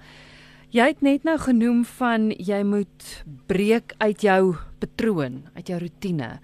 Jy 0.69 0.87
het 0.87 1.01
net 1.01 1.23
nou 1.23 1.37
genoem 1.37 1.85
van 1.85 2.31
jy 2.31 2.63
moet 2.63 3.23
breek 3.47 3.93
uit 3.97 4.21
jou 4.21 4.55
patroon, 4.79 5.43
uit 5.55 5.67
jou 5.67 5.79
rotine. 5.79 6.39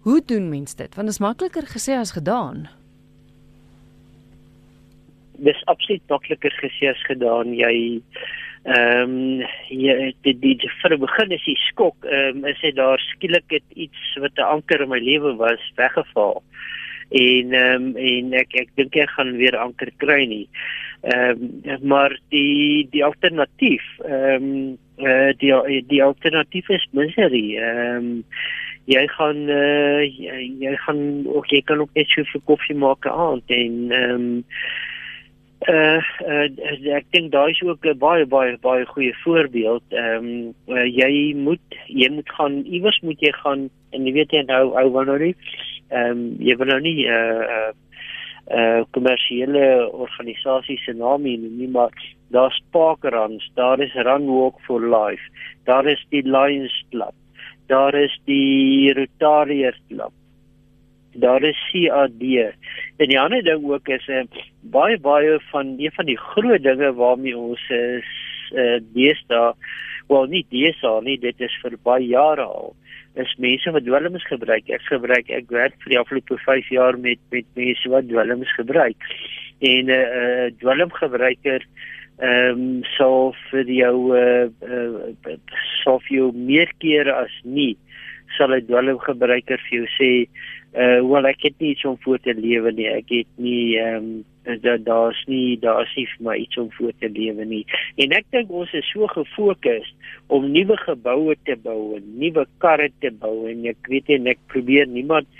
Hoe 0.00 0.22
doen 0.26 0.48
mens 0.48 0.74
dit? 0.74 0.94
Want 0.94 1.06
dit 1.08 1.14
is 1.14 1.18
makliker 1.18 1.66
gesê 1.66 1.98
as 1.98 2.12
gedaan. 2.12 2.68
Dis 5.38 5.64
absoluut 5.64 6.02
makliker 6.08 6.52
gesê 6.62 6.88
as 6.90 7.02
gedaan. 7.06 7.54
Jy 7.54 8.02
Ehm 8.64 9.10
um, 9.10 9.40
ja 9.68 9.94
die 10.24 10.32
die 10.40 10.70
vir 10.80 10.94
die 10.94 11.00
begin 11.02 11.32
is 11.36 11.42
die 11.44 11.58
skok 11.66 12.06
ehm 12.08 12.38
um, 12.38 12.46
is 12.48 12.60
dit 12.62 12.76
daar 12.78 13.02
skielik 13.12 13.44
het 13.52 13.66
iets 13.74 14.14
wat 14.22 14.40
'n 14.40 14.52
anker 14.56 14.80
in 14.80 14.88
my 14.88 14.98
lewe 14.98 15.34
was 15.36 15.60
weggeval. 15.76 16.42
En 17.10 17.52
ehm 17.52 17.84
um, 17.84 17.96
en 17.96 18.32
ek 18.32 18.56
ek 18.62 18.70
dink 18.74 18.96
ek 18.96 19.10
gaan 19.10 19.36
weer 19.36 19.56
anker 19.56 19.90
kry 19.96 20.24
nie. 20.24 20.48
Ehm 21.02 21.44
um, 21.64 21.78
maar 21.82 22.16
die 22.28 22.88
die 22.90 23.04
alternatief 23.04 23.84
ehm 24.00 24.48
um, 24.48 24.78
uh, 24.96 25.32
die 25.36 25.84
die 25.86 26.02
alternatief 26.02 26.68
is 26.68 26.88
misery. 26.92 27.56
Ehm 27.60 27.96
um, 27.96 28.24
jy 28.84 29.06
gaan 29.08 29.48
uh, 29.48 30.00
jy, 30.04 30.40
jy 30.60 30.76
gaan 30.86 31.26
ook 31.26 31.46
jy 31.52 31.60
kan 31.68 31.80
ook 31.80 31.92
net 31.94 32.08
so 32.08 32.24
vir 32.32 32.40
koffie 32.44 32.76
maak 32.76 33.06
aan 33.06 33.42
en 33.46 33.92
ehm 33.92 34.14
um, 34.14 34.44
uh, 35.68 36.02
uh 36.28 36.46
ek 36.96 37.06
dink 37.12 37.32
daai 37.32 37.50
is 37.50 37.62
ook 37.62 37.86
'n 37.86 37.98
baie 37.98 38.26
baie 38.26 38.56
baie 38.60 38.84
goeie 38.86 39.14
voorbeeld. 39.24 39.84
Ehm 39.90 40.26
um, 40.26 40.54
uh, 40.68 40.86
jy 40.86 41.34
moet 41.36 41.78
jy 41.86 42.08
moet 42.10 42.28
gaan 42.28 42.64
iewers 42.64 43.00
moet 43.02 43.20
jy 43.20 43.32
gaan 43.32 43.70
en 43.92 44.06
jy 44.06 44.12
weet 44.12 44.32
jy 44.32 44.42
nou 44.42 44.74
ou 44.74 44.90
wil 44.92 45.04
nou 45.04 45.18
nie 45.18 45.34
ehm 45.90 46.10
um, 46.10 46.36
jy 46.38 46.56
wil 46.56 46.66
nou 46.66 46.80
nie 46.80 47.06
uh 47.06 47.42
uh 47.56 47.72
uh 48.50 48.82
kommersiële 48.90 49.90
organisasie 49.92 50.78
se 50.78 50.92
naam 50.92 51.22
nie, 51.22 51.38
nie 51.38 51.68
maar 51.68 51.90
daar's 52.30 52.60
parkrans, 52.70 53.50
daar 53.54 53.80
is 53.80 53.94
Run 53.94 54.26
Walk 54.26 54.60
for 54.66 54.80
Life, 54.80 55.22
daar 55.64 55.86
is 55.86 56.04
die 56.10 56.22
Lions 56.22 56.84
Club, 56.90 57.14
daar 57.66 57.94
is 57.94 58.20
die 58.24 58.92
Rotarians 58.92 59.80
Club 59.88 60.12
daar 61.14 61.42
is 61.42 61.58
CAD. 61.70 62.22
En 62.96 63.08
die 63.08 63.20
ander 63.20 63.42
ding 63.42 63.64
ook 63.64 63.88
is 63.88 64.06
'n 64.06 64.12
uh, 64.12 64.18
eh, 64.20 64.26
baie 64.60 64.98
baie 64.98 65.40
van 65.50 65.74
een 65.78 65.92
van 65.92 66.06
die 66.06 66.18
groot 66.18 66.62
dinge 66.62 66.92
waarmee 66.94 67.36
ons 67.36 67.70
is 67.70 68.10
uh, 68.52 68.78
deesdae, 68.94 69.54
wel 70.08 70.26
nie 70.26 70.46
deesdae 70.48 71.02
nie, 71.02 71.18
dit 71.18 71.40
is 71.40 71.58
vir 71.62 71.76
baie 71.82 72.06
jare 72.06 72.42
al. 72.42 72.74
Dis 73.14 73.34
mense 73.38 73.70
wat 73.70 73.84
dwelms 73.84 74.26
gebruik. 74.26 74.68
Ek 74.68 74.82
gebruik 74.82 75.30
ek 75.30 75.50
werk 75.50 75.74
vir 75.82 75.90
die 75.90 75.98
afgelope 75.98 76.38
5 76.38 76.68
jaar 76.68 76.98
met 76.98 77.18
met 77.30 77.44
mense 77.54 77.88
wat 77.88 78.08
dwelms 78.08 78.54
gebruik. 78.54 78.96
En 79.60 79.86
'n 79.86 79.90
uh, 79.90 80.00
uh, 80.22 80.50
dwelmgebruiker 80.58 81.62
ehm 82.18 82.50
um, 82.50 82.82
sou 82.96 83.34
vir 83.50 83.66
jou 83.66 84.14
uh, 84.14 84.46
uh, 84.62 85.36
sou 85.82 85.98
vir 86.06 86.16
jou 86.16 86.32
meer 86.32 86.70
keer 86.78 87.10
as 87.10 87.32
nie 87.42 87.76
sal 88.36 88.54
'n 88.54 88.66
dwelmgebruiker 88.66 89.58
vir 89.66 89.78
jou 89.78 89.88
sê 89.98 90.10
uh 90.74 91.00
wel 91.06 91.26
ek 91.30 91.42
het 91.46 91.58
nie 91.62 91.70
iets 91.74 91.84
om 91.86 91.96
voor 92.02 92.18
te 92.18 92.34
lewe 92.34 92.72
nie. 92.74 92.88
Ek 92.90 93.10
het 93.12 93.30
nie 93.38 93.78
ehm 93.78 93.96
um, 93.96 94.60
dat 94.60 94.84
daar's 94.84 95.22
nie 95.26 95.56
daar's 95.58 95.94
nie 95.96 96.06
vir 96.10 96.24
my 96.26 96.34
iets 96.36 96.58
om 96.60 96.70
voor 96.72 96.92
te 97.00 97.08
lewe 97.08 97.44
nie. 97.48 97.62
En 97.96 98.12
ek 98.12 98.26
dink 98.34 98.50
ons 98.50 98.72
is 98.76 98.90
so 98.92 99.06
gefokus 99.12 99.86
om 100.26 100.50
nuwe 100.50 100.76
geboue 100.82 101.36
te 101.48 101.56
bou 101.62 101.94
en 101.96 102.08
nuwe 102.18 102.46
karre 102.58 102.90
te 103.00 103.10
bou 103.10 103.46
en 103.50 103.64
ek 103.70 103.88
weet 103.88 104.10
en 104.18 104.26
ek 104.34 104.42
probeer 104.52 104.90
niemand 104.90 105.30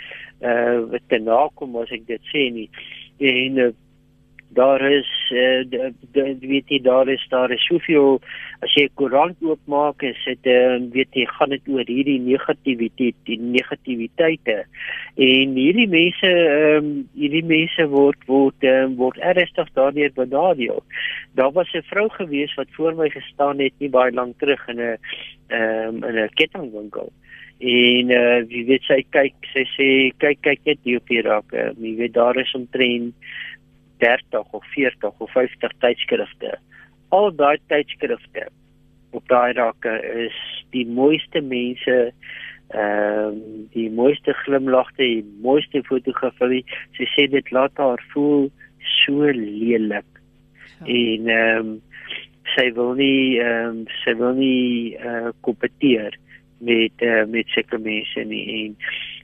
uh 0.41 1.01
te 1.11 1.19
nakom 1.19 1.77
as 1.83 1.91
ek 1.95 2.07
dit 2.07 2.31
sê 2.33 2.49
nie. 2.55 2.69
En 3.19 3.59
uh, 3.59 3.73
daar 4.55 4.83
is 4.91 5.11
uh, 5.33 5.63
de, 5.69 5.93
de, 6.13 6.25
weet 6.41 6.69
jy 6.73 6.81
daar 6.83 7.09
is 7.09 7.25
daar 7.31 7.51
is 7.55 7.65
soveel 7.67 8.21
as 8.65 8.75
jy 8.79 8.87
koerant 8.99 9.41
oopmaak 9.43 10.03
is 10.07 10.21
dit 10.25 10.49
uh, 10.53 10.79
weet 10.95 11.19
jy 11.19 11.27
gaan 11.31 11.55
dit 11.55 11.69
oor 11.73 11.89
hierdie 11.89 12.21
negativiteit 12.23 13.17
die 13.29 13.39
negativiteite. 13.41 14.63
En 15.15 15.59
hierdie 15.59 15.89
mense 15.91 16.31
um, 16.77 16.93
hierdie 17.19 17.45
mense 17.51 17.89
word 17.93 18.29
word 18.31 18.69
um, 18.71 18.97
word 19.01 19.21
ernstig 19.33 19.69
daardeur 19.79 20.15
benadeel. 20.17 20.83
Daar 21.39 21.53
was 21.53 21.75
'n 21.75 21.87
vrou 21.91 22.09
gewees 22.09 22.55
wat 22.55 22.71
voor 22.79 22.95
my 22.95 23.11
gestaan 23.11 23.59
het 23.59 23.75
nie 23.79 23.91
baie 23.91 24.13
lank 24.13 24.39
terug 24.39 24.69
in 24.69 24.81
'n 24.81 24.99
um, 25.49 26.05
in 26.05 26.19
'n 26.25 26.35
kettingwinkel. 26.35 27.13
En 27.59 28.11
uh, 28.11 28.43
wie 28.51 28.65
weet 28.67 28.83
sy 28.83 29.05
kyk 29.15 29.35
sy 29.53 29.63
sê 29.77 29.87
kyk 30.19 30.41
kyk 30.43 30.65
net 30.67 30.81
hier 30.83 30.99
op 30.99 31.09
hier 31.09 31.25
raak 31.25 31.53
uh, 31.55 31.71
jy 31.79 31.95
weet 32.01 32.15
daar 32.17 32.37
is 32.37 32.55
omtrent 32.55 33.15
30 34.05 34.45
of 34.53 34.69
40 34.75 35.13
of 35.19 35.33
50 35.33 35.79
tydskrifte. 35.85 36.53
Al 37.09 37.33
daai 37.41 37.57
tydskrifte 37.73 38.49
op 39.15 39.29
daai 39.31 39.53
rakke 39.57 39.95
is 40.27 40.39
die 40.75 40.87
mooiste 40.87 41.41
mense 41.55 41.99
ehm 42.75 43.37
um, 43.37 43.41
die 43.75 43.91
mooiste 43.93 44.33
glimlagte, 44.43 45.05
die 45.05 45.25
mooiste 45.45 45.83
fotografie. 45.87 46.65
Sy 46.97 47.07
sê 47.13 47.27
dit 47.31 47.51
laat 47.55 47.77
haar 47.79 48.01
voel 48.15 48.49
so 49.05 49.29
lelik. 49.31 50.09
Ja. 50.81 50.87
En 50.87 51.29
ehm 51.37 51.69
um, 51.69 51.75
sy 52.55 52.69
wil 52.77 52.95
nie 52.99 53.41
ehm 53.41 53.69
um, 53.71 53.83
sy 54.03 54.17
wil 54.21 54.35
nie 54.41 54.97
eh 54.97 55.29
uh, 55.29 55.33
kompeteer 55.47 56.19
met 56.65 57.03
uh, 57.03 57.25
met 57.29 57.49
sulke 57.55 57.79
mense 57.79 58.25
nie 58.25 58.45
en 58.59 58.77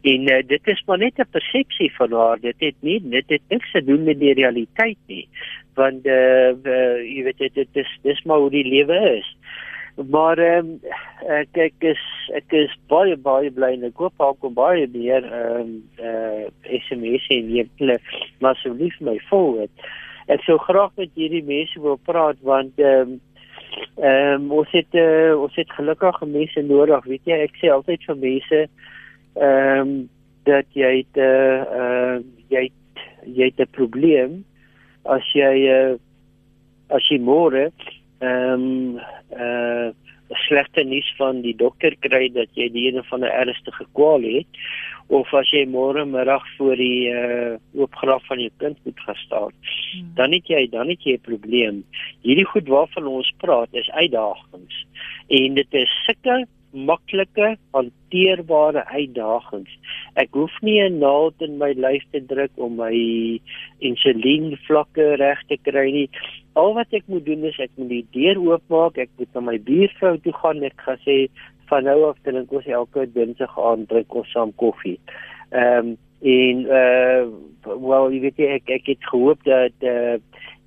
en 0.03 0.29
uh, 0.29 0.43
dit 0.47 0.67
is 0.73 0.83
maar 0.87 0.99
net 0.99 1.19
'n 1.19 1.31
persepsie 1.31 1.93
van 1.95 2.13
haar. 2.13 2.41
Dit 2.41 2.55
het 2.59 2.75
nie 2.81 3.01
dit 3.03 3.25
het 3.27 3.43
niks 3.49 3.73
te 3.73 3.85
doen 3.85 4.03
met 4.05 4.19
die 4.19 4.35
realiteit 4.35 4.99
nie. 5.07 5.29
Want 5.75 6.07
uh, 6.07 6.53
uh 6.65 6.99
jy 7.15 7.23
weet 7.23 7.39
dit 7.39 7.55
dit 7.55 7.69
is 7.73 7.99
dis 8.03 8.23
maar 8.23 8.39
hoe 8.39 8.51
die 8.51 8.69
lewe 8.69 9.17
is. 9.19 9.37
Maar 10.11 10.39
ehm 10.39 10.67
um, 10.67 10.81
ek 11.29 11.57
ek 11.57 11.75
is 11.79 12.03
ek 12.33 12.53
is 12.53 12.77
baie 12.89 13.17
baie 13.17 13.51
bly 13.51 13.73
en 13.73 13.85
ek 13.85 13.97
hoop 13.97 14.15
ook 14.17 14.55
baie 14.55 14.89
meer 14.93 15.25
ehm 15.25 15.61
um, 15.61 15.89
uh 15.99 16.45
SMS 16.85 17.27
en 17.29 17.47
hierdie 17.47 17.99
maar 18.39 18.55
asseblief 18.55 19.01
my 19.01 19.19
volg 19.29 19.69
ek 20.27 20.43
sou 20.47 20.59
graag 20.59 20.91
met 20.97 21.11
hierdie 21.15 21.45
mense 21.45 21.81
wil 21.81 21.99
praat 22.05 22.37
want 22.41 22.79
ehm 22.79 23.01
um, 23.01 23.21
Ehm 23.97 24.43
um, 24.43 24.53
ons 24.61 24.71
het 24.75 24.95
uh, 24.99 25.35
ons 25.41 25.55
het 25.55 25.73
gelukkige 25.73 26.27
mense 26.27 26.63
nodig, 26.63 27.05
weet 27.05 27.29
jy, 27.29 27.37
ek 27.47 27.59
sê 27.61 27.71
altyd 27.71 28.07
vir 28.09 28.17
mense 28.23 28.61
ehm 29.35 29.81
um, 29.81 30.09
dat 30.49 30.67
jy 30.73 30.93
het 31.03 31.17
uh, 31.17 31.61
uh 31.81 32.17
jy 32.49 32.63
het 32.69 33.03
jy 33.27 33.51
het 33.51 33.61
'n 33.61 33.71
probleem 33.77 34.45
as 35.05 35.25
jy 35.35 35.55
uh, 35.69 35.95
as 36.89 37.05
jy 37.11 37.19
môre 37.19 37.71
ehm 38.21 38.53
um, 38.53 39.01
uh 39.31 39.91
slegte 40.47 40.85
nuus 40.85 41.15
van 41.19 41.41
die 41.43 41.55
dokter 41.57 41.97
kry 41.99 42.29
dat 42.31 42.49
jy 42.55 42.69
die 42.71 42.87
een 42.89 43.03
van 43.05 43.21
'n 43.21 43.35
ernstige 43.43 43.87
kwaal 43.93 44.23
het 44.23 44.47
of 45.09 45.35
as 45.35 45.51
jy 45.51 45.65
môre 45.67 46.05
middag 46.07 46.45
voor 46.57 46.77
die 46.77 47.11
uh 47.11 47.59
oopgraf 47.75 48.27
van 48.27 48.39
jou 48.39 48.51
kind 48.59 48.79
moet 48.85 49.01
gaan 49.01 49.21
staan 49.27 49.53
hmm. 49.53 50.15
dan 50.15 50.33
het 50.33 50.47
jy 50.47 50.69
dan 50.71 50.89
het 50.89 51.03
jy 51.03 51.13
'n 51.19 51.27
probleem 51.27 51.85
hierdie 52.23 52.47
goed 52.47 52.69
waarvan 52.69 53.07
ons 53.07 53.33
praat 53.39 53.69
is 53.73 53.91
uitdagings 53.91 54.87
en 55.29 55.55
dit 55.55 55.75
is 55.75 55.91
sulke 56.07 56.47
maklike 56.73 57.57
hanteerbare 57.75 58.85
uitdagings. 58.87 59.71
Ek 60.15 60.31
hoef 60.33 60.53
nie 60.63 60.81
'n 60.81 60.99
naald 60.99 61.35
in 61.41 61.59
my 61.59 61.73
lyf 61.73 62.05
te 62.13 62.21
druk 62.21 62.51
om 62.57 62.77
my 62.77 62.95
insulien 63.79 64.57
vlakke 64.67 65.17
reg 65.17 65.39
te 65.49 65.57
kry 65.57 65.91
nie. 65.91 66.09
Al 66.55 66.75
wat 66.75 66.93
ek 66.93 67.05
moet 67.07 67.25
doen 67.25 67.45
is 67.45 67.59
ek 67.59 67.71
moet 67.77 67.89
die 67.89 68.07
deur 68.13 68.39
oopmaak, 68.39 68.99
ek 68.99 69.11
moet 69.19 69.35
na 69.35 69.41
my 69.41 69.59
buurvrou 69.59 70.19
toe 70.19 70.33
gaan 70.33 70.57
en 70.57 70.65
ek 70.65 70.81
gaan 70.87 70.99
sê 71.07 71.29
van 71.71 71.85
nou 71.85 72.05
af 72.09 72.19
drink 72.23 72.53
ons 72.53 72.67
elke 72.67 73.07
dinsdag 73.15 73.59
aan 73.59 73.87
drink 73.87 74.15
ons 74.15 74.31
saam 74.33 74.53
koffie. 74.57 74.99
Ehm 75.51 75.79
um, 75.79 75.97
en 76.21 76.57
uh 76.69 77.25
wel 77.65 78.11
jy 78.13 78.21
weet 78.21 78.41
ek 78.57 78.71
ek 78.71 78.87
het 78.87 79.05
gehoop 79.13 79.45
dat 79.45 79.73
uh 79.83 80.19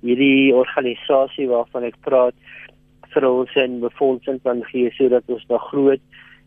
hierdie 0.04 0.52
organisasie 0.52 1.46
waarvan 1.48 1.86
ek 1.88 1.96
praat 2.04 2.34
vir 3.14 3.28
ons 3.30 3.56
in 3.64 3.80
befondsing 3.80 4.40
kan 4.44 4.62
gee 4.70 4.92
sodat 4.98 5.28
ons 5.28 5.44
na 5.50 5.58
groot 5.70 6.02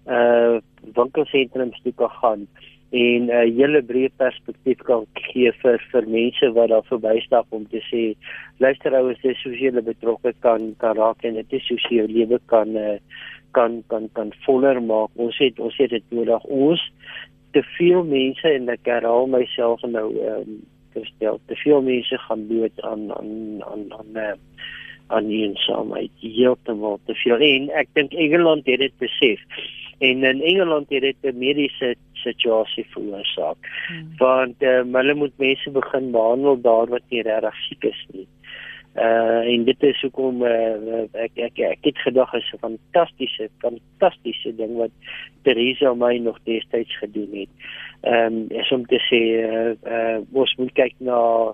uh 0.07 0.59
winkelsentrums 0.95 1.79
toe 1.83 1.93
kan 1.99 2.13
gaan 2.21 2.47
en 2.89 3.25
'n 3.27 3.29
uh, 3.29 3.47
hele 3.59 3.81
breë 3.83 4.11
perspektief 4.17 4.79
kan 4.87 5.03
gee 5.13 5.51
vir 5.61 5.81
vir 5.91 6.05
mense 6.07 6.51
wat 6.55 6.69
daar 6.69 6.85
verbystap 6.91 7.47
om 7.49 7.65
te 7.67 7.81
sê 7.91 8.03
luister 8.63 8.95
ouers 8.95 9.19
dis 9.21 9.43
hoe 9.43 9.55
jy 9.59 9.71
betrokke 9.81 10.33
kan 10.39 10.75
kan 10.79 10.95
raak 10.95 11.23
en 11.23 11.33
dit 11.33 11.53
is 11.53 11.67
hoe 11.67 11.77
jy 11.77 11.97
jou 11.97 12.07
lewe 12.07 12.39
kan 12.47 12.77
uh, 12.77 12.99
kan 13.51 13.83
kan 13.89 14.09
kan 14.13 14.31
voller 14.45 14.81
maak. 14.81 15.11
Ons 15.15 15.37
het 15.37 15.59
ons 15.59 15.77
het 15.81 15.89
dit 15.89 16.09
nodig. 16.09 16.43
Ons 16.43 16.81
te 17.55 17.63
veel 17.77 18.03
mense 18.03 18.49
en 18.53 18.69
ek 18.69 18.89
herhaal 18.91 19.29
myself 19.33 19.83
nou 19.83 20.09
ehm 20.15 20.41
um, 20.41 20.57
gestel 20.97 21.39
te 21.47 21.55
veel 21.61 21.81
mense 21.85 22.17
gaan 22.25 22.47
dood 22.49 22.81
aan 22.89 23.11
aan 23.13 23.31
aan 23.69 23.83
aan 23.99 24.11
uh, 24.15 24.35
aan 25.07 25.29
eensaamheid. 25.29 26.11
Heeltemal 26.19 26.99
te 27.05 27.15
veel. 27.15 27.39
En 27.39 27.69
ek 27.69 27.87
dink 27.93 28.13
Engeland 28.13 28.65
het 28.65 28.79
dit 28.79 28.97
besef. 28.97 29.41
En 29.97 30.23
in 30.23 30.41
Engeland 30.41 30.89
het 30.89 31.01
dit 31.01 31.15
'n 31.21 31.37
mediese 31.37 31.95
situasie 32.13 32.85
veroorsaak. 32.89 33.57
Hmm. 33.87 34.09
want 34.17 34.61
um, 34.61 34.95
hulle 34.95 35.13
moet 35.13 35.37
mense 35.37 35.71
begin 35.71 36.11
behandel 36.11 36.61
daar 36.61 36.87
wat 36.87 37.01
nie 37.09 37.21
regtig 37.21 37.55
siek 37.55 37.83
is 37.83 38.05
nie. 38.11 38.27
Uh 38.97 39.45
en 39.53 39.63
dit 39.63 39.83
is 39.83 40.01
hoekom 40.01 40.41
uh, 40.41 41.03
ek, 41.13 41.35
ek 41.35 41.59
ek 41.59 41.83
het 41.85 41.97
gedag 42.01 42.33
is 42.33 42.49
'n 42.53 42.57
fantastiese 42.57 43.49
fantastiese 43.61 44.55
ding 44.55 44.73
wat 44.77 44.89
Teresa 45.43 45.93
my 45.93 46.17
nog 46.17 46.39
destyds 46.43 46.97
gedoen 46.97 47.29
het. 47.31 47.51
Ehm 48.01 48.33
um, 48.33 48.45
is 48.49 48.71
om 48.71 48.85
te 48.85 48.99
sê 49.09 49.21
uh, 49.45 49.73
uh 49.93 50.19
ons 50.31 50.55
moet 50.55 50.73
kyk 50.73 50.95
na 50.97 51.53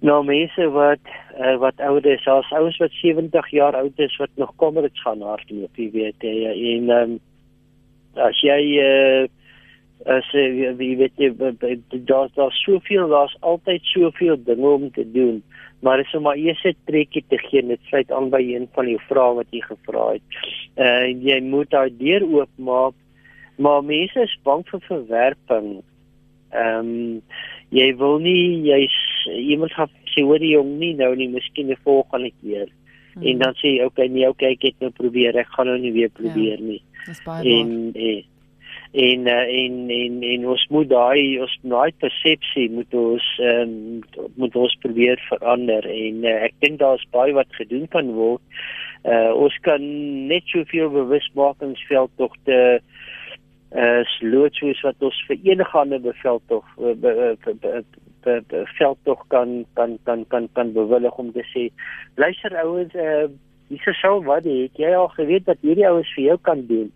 nou 0.00 0.20
mense 0.24 0.68
wat 0.76 1.12
uh, 1.38 1.56
wat 1.60 1.80
ouer 1.80 2.06
is 2.06 2.26
as 2.26 2.52
ouens 2.56 2.78
wat 2.80 2.94
70 3.00 3.50
jaar 3.50 3.76
oud 3.76 3.98
is 3.98 4.16
wat 4.16 4.30
nog 4.40 4.54
kommerits 4.56 5.02
gaan 5.04 5.22
hardloop 5.22 5.76
jy 5.76 5.90
weet 5.96 6.24
jy 6.24 6.54
en 6.76 6.90
um, 6.96 7.18
as 8.16 8.40
jy 8.44 8.60
uh, 8.84 9.28
as 10.08 10.30
jy 10.32 10.72
weet 10.96 11.20
jy 11.20 11.30
daar's 12.08 12.32
daar 12.38 12.54
soveel 12.62 13.08
daar's 13.12 13.36
altyd 13.40 13.84
soveel 13.92 14.40
dinge 14.44 14.74
om 14.76 14.90
te 14.90 15.04
doen 15.12 15.42
maar 15.80 16.00
is 16.00 16.14
om 16.14 16.22
maar 16.22 16.36
eers 16.36 16.62
'n 16.64 16.76
trekkie 16.84 17.24
te 17.28 17.38
gee 17.38 17.66
dit 17.66 17.80
sluit 17.82 18.12
aan 18.12 18.30
by 18.30 18.40
een 18.40 18.68
van 18.72 18.84
die 18.84 18.98
vrae 19.08 19.34
wat 19.34 19.46
jy 19.50 19.60
gevra 19.60 20.12
het. 20.12 20.22
Uh, 20.76 21.06
jy 21.08 21.40
moet 21.40 21.70
daai 21.70 21.90
deur 21.96 22.22
oopmaak 22.22 22.94
maar 23.56 23.84
mense 23.84 24.20
is 24.20 24.38
bang 24.42 24.64
vir 24.68 24.80
verwerping. 24.80 25.82
Ehm 26.50 26.78
um, 26.78 27.22
jy 27.70 27.96
wil 27.96 28.18
nie 28.18 28.62
jy's 28.66 28.96
iemand 29.26 29.74
gaan 29.76 29.90
sê 30.14 30.24
hoor 30.26 30.42
die 30.42 30.54
jong 30.54 30.76
nie 30.82 30.92
nou 30.98 31.12
nie 31.18 31.28
miskien 31.32 31.72
die 31.72 31.78
volgende 31.84 32.32
keer 32.40 32.68
hmm. 33.14 33.22
en 33.22 33.44
dan 33.44 33.56
sê 33.60 33.76
jy 33.76 33.86
okay 33.88 34.08
nee 34.08 34.28
okay 34.28 34.54
ek 34.56 34.70
het 34.70 34.84
nou 34.84 34.92
probeer 34.96 35.38
ek 35.40 35.52
gaan 35.56 35.70
nou 35.72 35.78
nie 35.78 35.94
weer 35.96 36.12
probeer 36.16 36.58
ja, 36.58 36.66
nie 36.72 36.82
dis 37.06 37.24
baie 37.26 37.56
en, 37.60 37.72
en 37.94 38.28
en 38.92 39.26
uh, 39.26 39.46
en 39.62 39.90
en 39.90 40.22
en 40.22 40.46
ons 40.50 40.66
moet 40.74 40.88
daai 40.90 41.38
ons 41.38 41.52
daai 41.62 41.92
persepsie 42.02 42.66
moet 42.74 42.94
ons 42.98 43.26
um, 43.46 43.74
moet 44.34 44.56
ons 44.56 44.74
probeer 44.82 45.20
verander 45.28 45.86
en 45.86 46.24
uh, 46.26 46.36
ek 46.48 46.56
dink 46.64 46.80
daar's 46.80 47.06
baie 47.14 47.34
wat 47.36 47.54
gedoen 47.54 47.86
kan 47.94 48.10
word. 48.18 48.42
Uh, 49.06 49.30
ons 49.32 49.54
kan 49.62 49.84
net 50.28 50.42
soveel 50.50 50.90
bewusmakingsveld 50.96 52.10
tog 52.18 52.34
te 52.44 52.58
uh 53.70 54.02
sloot 54.18 54.56
soos 54.58 54.80
wat 54.82 55.04
ons 55.06 55.18
vir 55.28 55.38
enige 55.46 55.78
ander 55.78 56.00
bevel 56.02 56.40
tog 56.50 56.66
veld 56.74 57.86
tog 59.04 59.24
kan 59.28 59.64
kan 59.74 59.98
kan 60.04 60.24
kan 60.28 60.48
kan 60.54 60.72
bewillig 60.72 61.18
om 61.18 61.32
te 61.32 61.44
sê 61.52 61.70
luister 62.16 62.56
ouens 62.64 62.94
uh 62.94 63.28
dis 63.70 63.86
sou 64.00 64.16
wat 64.26 64.46
ek 64.50 64.78
jy 64.82 64.90
al 64.98 65.08
geweet 65.14 65.46
dat 65.46 65.60
hierdie 65.62 65.86
ouens 65.86 66.08
vir 66.16 66.24
jou 66.24 66.38
kan 66.48 66.66
doen 66.66 66.88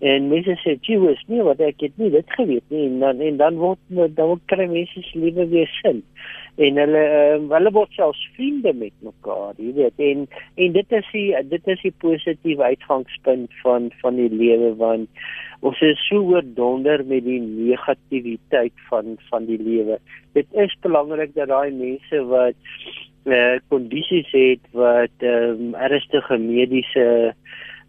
en 0.00 0.28
mense 0.32 0.54
sê 0.62 0.76
jy 0.86 0.96
is 1.12 1.20
nie 1.28 1.42
wat 1.44 1.60
ek 1.60 1.82
het 1.84 1.98
nie 2.00 2.08
dit 2.12 2.36
geweet 2.36 2.64
nie. 2.72 2.86
En 2.88 3.00
dan 3.02 3.20
en 3.20 3.40
dan 3.40 3.58
word 3.60 3.80
dan 3.90 4.30
word 4.32 4.44
kry 4.52 4.66
mense 4.70 5.02
se 5.04 5.18
lewe 5.20 5.44
weer 5.50 5.68
sin. 5.80 6.00
En 6.60 6.80
hulle 6.80 7.02
uh, 7.16 7.36
hulle 7.52 7.72
word 7.76 7.92
selfs 7.96 8.22
vriende 8.36 8.72
met 8.76 8.94
mekaar 9.04 9.60
jy 9.60 9.74
weet. 9.76 10.00
En 10.00 10.24
en 10.56 10.72
dit 10.78 10.96
is 11.00 11.12
die 11.12 11.26
dit 11.52 11.68
is 11.74 11.84
die 11.84 11.92
positiewe 12.04 12.72
uitgangspunt 12.72 13.60
van 13.60 13.90
van 14.00 14.16
die 14.16 14.30
lewe 14.32 14.72
want 14.80 15.22
ons 15.60 15.80
is 15.84 16.00
so 16.08 16.24
oordonder 16.32 17.04
met 17.04 17.26
die 17.28 17.40
negativiteit 17.44 18.86
van 18.88 19.18
van 19.28 19.44
die 19.50 19.60
lewe. 19.60 20.00
Dit 20.32 20.48
is 20.64 20.72
belangrik 20.80 21.36
dat 21.36 21.52
daai 21.52 21.76
mense 21.76 22.24
wat 22.32 22.56
eh 23.28 23.60
kondisies 23.68 24.32
het 24.32 24.64
wat 24.72 25.12
ehm 25.20 25.60
um, 25.60 25.74
ernstige 25.74 26.38
mediese 26.40 27.34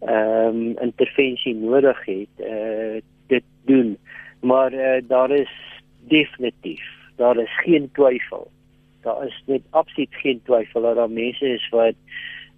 ehm 0.06 0.56
um, 0.56 0.78
intervensie 0.78 1.54
nodig 1.54 2.04
het, 2.04 2.34
uh, 2.38 3.00
dit 3.26 3.44
doen. 3.64 3.98
Maar 4.40 4.72
uh, 4.72 5.02
daar 5.08 5.30
is 5.30 5.50
definitief, 5.98 6.82
daar 7.16 7.36
is 7.36 7.60
geen 7.64 7.90
twyfel. 7.92 8.50
Daar 9.00 9.26
is 9.26 9.42
net 9.46 9.62
absoluut 9.70 10.14
geen 10.14 10.40
twyfel 10.44 10.80
dat 10.82 10.96
daar 10.96 11.10
mense 11.10 11.46
is 11.46 11.68
wat 11.68 11.94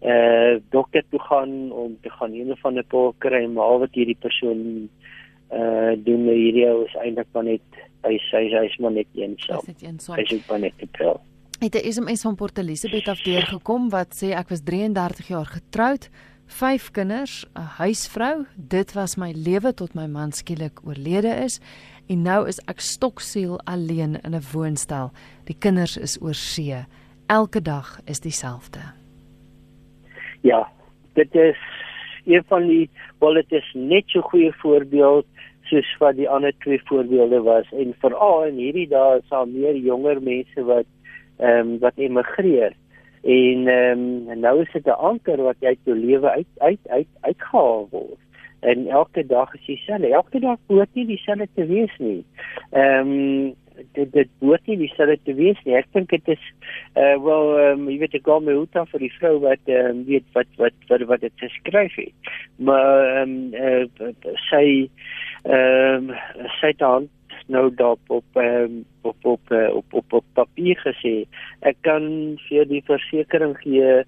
uh, 0.02 0.56
dokter 0.70 1.04
toe 1.10 1.20
gaan 1.20 1.72
om 1.72 1.96
te 2.00 2.10
gaan 2.10 2.32
een 2.32 2.50
of 2.50 2.64
ander 2.64 2.84
pil 2.84 3.14
kry 3.18 3.46
maar 3.46 3.78
wat 3.78 3.92
hierdie 3.92 4.18
persoon 4.20 4.88
uh 5.52 5.92
doen 6.04 6.26
hierdie 6.28 6.66
ou 6.68 6.84
is 6.84 6.94
eintlik 7.04 7.28
maar 7.32 7.44
net 7.44 7.78
hy 8.04 8.18
hy 8.32 8.64
is 8.64 8.76
maar 8.76 8.92
net 8.92 9.08
eensaam. 9.14 9.64
Hy 9.64 10.24
is 10.28 10.46
maar 10.48 10.60
net 10.60 10.76
te 10.78 10.88
pel. 10.98 11.20
Het 11.60 11.74
'n 11.74 11.92
SMS 11.92 12.22
van 12.22 12.34
Port 12.34 12.58
Elizabeth 12.58 13.08
af 13.08 13.22
deur 13.22 13.42
gekom 13.42 13.88
wat 13.88 14.10
sê 14.20 14.34
ek 14.34 14.48
was 14.48 14.62
33 14.62 15.28
jaar 15.28 15.46
getroud, 15.46 16.10
vyf 16.46 16.90
kinders, 16.90 17.46
'n 17.54 17.68
huisvrou. 17.78 18.46
Dit 18.56 18.92
was 18.92 19.16
my 19.16 19.32
lewe 19.32 19.74
tot 19.74 19.94
my 19.94 20.06
man 20.06 20.32
skielik 20.32 20.80
oorlede 20.86 21.34
is 21.44 21.60
en 22.08 22.22
nou 22.22 22.48
is 22.48 22.60
ek 22.68 22.80
stoksiel 22.80 23.60
alleen 23.64 24.20
in 24.22 24.34
'n 24.34 24.42
woonstel. 24.52 25.10
Die 25.44 25.56
kinders 25.58 25.96
is 25.96 26.20
oor 26.22 26.34
see. 26.34 26.84
Elke 27.26 27.62
dag 27.62 28.00
is 28.04 28.20
dieselfde. 28.20 28.80
Ja, 30.40 30.68
dit 31.12 31.34
is 31.34 31.56
een 32.24 32.44
van 32.46 32.66
die 32.66 32.90
wel 33.18 33.34
dit 33.34 33.52
is 33.52 33.70
net 33.74 34.04
so 34.06 34.20
goeie 34.20 34.52
voorbeeld 34.52 35.26
soos 35.62 35.96
wat 35.98 36.16
die 36.16 36.28
ander 36.28 36.52
twee 36.58 36.80
voorbeelde 36.84 37.40
was 37.42 37.70
en 37.72 37.94
veral 38.00 38.44
in 38.44 38.60
hierdie 38.60 38.88
dae 38.88 39.18
is 39.18 39.28
daar 39.28 39.48
meer 39.48 39.76
jonger 39.76 40.20
mense 40.22 40.64
wat 40.64 40.86
ehm 41.38 41.58
um, 41.58 41.78
wat 41.78 41.96
emigreer 41.96 42.76
en 43.24 43.68
ehm 43.68 44.04
um, 44.28 44.40
nou 44.40 44.60
is 44.62 44.72
dit 44.72 44.86
'n 44.86 45.00
anker 45.10 45.42
wat 45.42 45.56
jy 45.60 45.76
jou 45.84 45.96
lewe 45.98 46.30
uit 46.30 46.52
uit 46.58 46.88
uit 46.88 47.08
uitgehaal 47.20 47.88
word 47.90 48.20
en 48.60 48.86
elke 48.88 49.26
dag 49.26 49.54
is 49.54 49.66
dieselfde 49.66 50.12
elke 50.12 50.40
dag 50.40 50.58
hoort 50.66 50.94
nie 50.94 51.06
dieselfde 51.06 51.48
te 51.54 51.66
wees 51.66 51.98
nie 51.98 52.24
ehm 52.70 53.08
um, 53.08 53.54
dit 53.94 54.10
dit 54.14 54.30
word 54.44 54.66
nie 54.70 54.76
dieselfde 54.78 55.16
te 55.26 55.34
wees 55.38 55.58
nie. 55.64 55.76
Ek 55.78 55.88
dink 55.96 56.12
dit 56.12 56.30
is 56.34 56.44
uh 57.00 57.14
wel 57.24 57.50
um, 57.62 57.86
jy 57.90 57.98
weet 58.02 58.16
ek 58.20 58.30
my 58.46 58.56
hoed 58.56 58.78
af 58.78 58.90
vir 58.92 59.04
die 59.06 59.12
vrou 59.18 59.34
wat 59.44 59.72
um, 59.72 60.04
weet 60.08 60.26
wat 60.36 60.50
wat 60.60 60.76
wat 60.90 61.06
wat 61.10 61.24
dit 61.24 61.42
geskryf 61.42 61.96
het. 61.98 62.32
Maar 62.58 63.04
ehm 63.22 63.34
um, 63.54 63.88
uh, 64.08 64.12
sy 64.48 64.64
ehm 65.44 66.10
um, 66.10 66.14
sy 66.60 66.72
dan 66.80 67.08
nou 67.46 67.68
dop 67.74 68.00
op 68.08 68.40
um, 68.40 68.84
op 69.02 69.16
op 69.24 69.50
op 69.50 69.76
op 69.76 69.94
op, 70.00 70.12
op 70.20 70.24
papier 70.32 70.80
gesê. 70.84 71.14
Ek 71.60 71.76
kan 71.86 72.08
vir 72.48 72.68
die 72.70 72.82
versekering 72.86 73.56
gee 73.62 74.02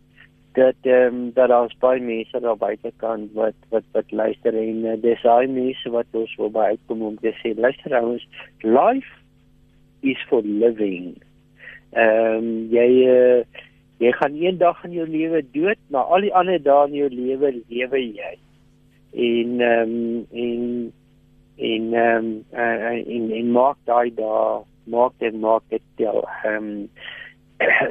dat 0.57 0.89
ehm 0.89 1.15
um, 1.15 1.21
dat 1.37 1.53
ons 1.53 1.77
baie 1.85 2.01
mense 2.01 2.41
daar 2.41 2.57
buite 2.57 2.93
kan 3.03 3.29
wat 3.35 3.57
wat 3.71 3.85
wat 3.93 4.11
luister 4.11 4.57
en 4.57 4.85
uh, 4.85 4.97
dis 5.03 5.25
al 5.25 5.49
mense 5.53 5.91
wat 5.93 6.07
ons 6.13 6.37
wil 6.41 6.51
by 6.51 6.73
uitkom 6.73 7.03
om 7.03 7.17
te 7.21 7.35
sê 7.43 7.53
luister 7.57 7.93
ons 8.01 8.25
life 8.65 9.13
is 10.01 10.21
for 10.31 10.43
living 10.43 11.17
Ehm 11.97 12.37
um, 12.37 12.49
jy 12.69 12.89
uh, 13.09 13.63
jy 14.03 14.11
gaan 14.19 14.35
eendag 14.37 14.83
in 14.85 14.97
jou 14.99 15.07
lewe 15.09 15.41
dood, 15.55 15.79
maar 15.89 16.11
al 16.13 16.27
die 16.27 16.35
ander 16.35 16.59
dae 16.61 16.89
in 16.91 16.97
jou 16.99 17.09
lewe 17.09 17.53
lewe 17.71 18.01
jy. 18.03 18.33
En 19.27 19.61
ehm 19.65 19.95
um, 19.95 20.27
en 20.45 20.67
en 21.57 21.95
ehm 21.95 22.25
um, 22.25 22.45
uh, 22.53 22.97
en 23.17 23.31
en 23.33 23.53
maak 23.53 23.77
daai 23.85 24.11
dae 24.15 24.63
maak 24.85 25.13
dit 25.19 25.35
maak 25.41 25.63
dit 25.69 25.83
jou 25.97 26.23
ehm 26.45 26.57
um, 26.65 26.89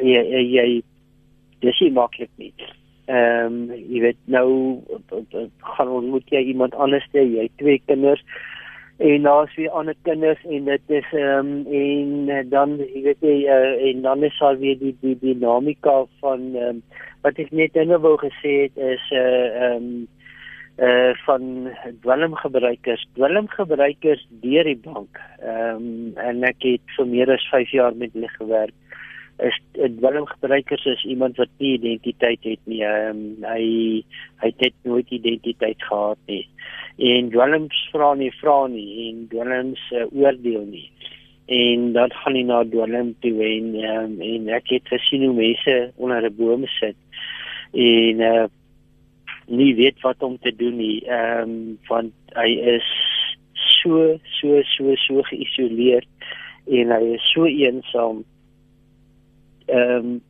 jy 0.01 0.43
jy 0.56 0.67
dis 1.62 1.80
nie 1.82 1.91
maklik 1.91 2.32
nie. 2.38 2.54
Ehm 3.06 3.45
um, 3.45 3.71
jy 3.78 4.01
weet 4.08 4.19
nou 4.25 4.49
gaan 5.75 5.95
ontmoet 5.99 6.30
jy 6.30 6.43
iemand 6.51 6.75
anders 6.75 7.08
jy 7.13 7.25
jy 7.38 7.49
twee 7.58 7.82
kinders 7.86 8.23
en 8.97 9.25
daar's 9.28 9.56
weer 9.56 9.69
ander 9.69 9.95
kinders 10.08 10.43
en 10.45 10.65
dit 10.65 10.93
is 10.99 11.10
ehm 11.12 11.51
um, 11.51 11.65
en 11.67 12.49
dan 12.49 12.78
jy 12.80 13.01
weet 13.10 13.21
jy 13.21 13.38
uh, 13.51 13.89
en 13.89 14.01
dan 14.01 14.23
is 14.23 14.38
daar 14.39 14.58
weer 14.60 14.78
die 14.80 14.95
die 15.01 15.17
dinamika 15.19 16.04
van 16.21 16.54
ehm 16.56 16.78
um, 16.78 16.84
wat 17.25 17.39
ek 17.41 17.51
net 17.51 17.73
nou 17.89 17.97
wou 17.99 18.17
gesê 18.21 18.54
het 18.65 18.78
is 18.78 19.06
'n 19.12 19.15
uh, 19.15 19.21
eh, 19.21 19.63
ehm 19.69 19.84
um, 19.84 20.08
uh 20.77 21.13
van 21.25 21.69
dwelmgebruikers 22.01 23.05
dwelmgebruikers 23.15 24.27
deur 24.43 24.63
die 24.63 24.79
bank. 24.83 25.19
Ehm 25.39 25.75
um, 25.75 26.17
en 26.17 26.43
ek 26.43 26.63
het 26.67 26.95
vir 26.97 27.07
meer 27.07 27.31
as 27.31 27.47
5 27.51 27.71
jaar 27.71 27.95
met 27.95 28.11
hulle 28.13 28.31
gewerk 28.39 28.75
is 29.38 29.59
'n 29.73 29.95
dwelmgebruikers 29.99 30.85
is 30.85 31.03
iemand 31.03 31.38
wat 31.38 31.49
nie 31.57 31.73
identiteit 31.73 32.43
het 32.43 32.59
nie. 32.63 32.83
Um, 32.83 33.35
hy 33.43 34.03
hy 34.43 34.53
het 34.57 34.73
nooit 34.83 35.09
identiteit 35.09 35.83
gehad 35.83 36.17
nie. 36.25 36.47
En 36.97 37.29
dwelms 37.29 37.89
vra 37.91 38.13
nie 38.13 38.31
vra 38.31 38.67
nie 38.67 39.09
en 39.09 39.27
dwelms 39.27 39.81
uh, 39.91 40.05
oordeel 40.11 40.65
nie. 40.71 40.91
En 41.45 41.91
dan 41.93 42.11
gaan 42.11 42.35
hy 42.35 42.43
na 42.43 42.63
dwelm 42.63 43.15
toe 43.19 43.43
en 43.43 43.75
um, 43.75 44.21
en 44.21 44.47
ek 44.49 44.69
het 44.69 44.88
gesien 44.88 45.23
hoe 45.23 45.33
mense 45.35 45.91
onder 45.95 46.23
'n 46.23 46.35
boom 46.35 46.67
sit 46.67 46.95
en 47.73 48.19
uh, 48.19 48.45
nie 49.47 49.73
weet 49.75 50.01
wat 50.01 50.23
om 50.23 50.38
te 50.38 50.55
doen 50.55 50.77
nie. 50.77 51.01
Ehm 51.08 51.49
um, 51.49 51.79
want 51.88 52.13
hy 52.36 52.49
is 52.75 52.88
so 53.81 54.17
so 54.39 54.62
so 54.75 54.95
so 54.95 55.21
geïsoleerd 55.31 56.08
en 56.67 56.91
hy 56.91 57.03
is 57.17 57.34
so 57.34 57.45
eensaam 57.45 58.23
Ehm 59.65 60.05
um, 60.05 60.21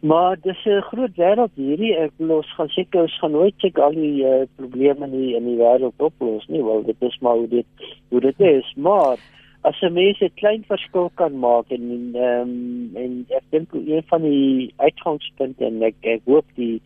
maar 0.00 0.36
dis 0.40 0.64
'n 0.64 0.80
groot 0.80 1.14
wêreld 1.16 1.54
hierdie 1.54 1.94
ek 1.96 2.12
los 2.16 2.48
gaan 2.56 2.68
seker 2.68 3.00
ons 3.00 3.18
gaan 3.18 3.30
nooit 3.32 3.54
seker 3.56 3.82
al 3.82 3.94
die 3.96 4.24
uh, 4.24 4.42
probleme 4.56 5.04
in 5.04 5.10
die, 5.10 5.30
in 5.36 5.46
die 5.48 5.56
wêreld 5.56 5.96
oplos 5.96 6.44
nie 6.46 6.64
wel 6.64 6.82
dit 6.84 6.96
is 7.08 7.16
maar 7.20 7.36
hoe 7.36 7.48
dit 7.48 7.66
hoe 8.08 8.20
dit 8.20 8.40
is 8.40 8.74
maar 8.76 9.16
as 9.62 9.80
'n 9.80 9.92
mens 9.92 10.20
'n 10.20 10.30
klein 10.34 10.64
verskil 10.68 11.10
kan 11.14 11.38
maak 11.38 11.70
en 11.70 12.10
ehm 12.14 12.40
um, 12.40 12.96
en 12.96 13.26
ek 13.28 13.44
dink 13.50 13.72
een 13.72 14.04
van 14.12 14.22
die 14.22 14.74
uitgangspunte 14.76 15.64
en 15.64 15.82
ek 15.82 15.96
ek 16.02 16.20
hoop 16.24 16.46
die 16.54 16.82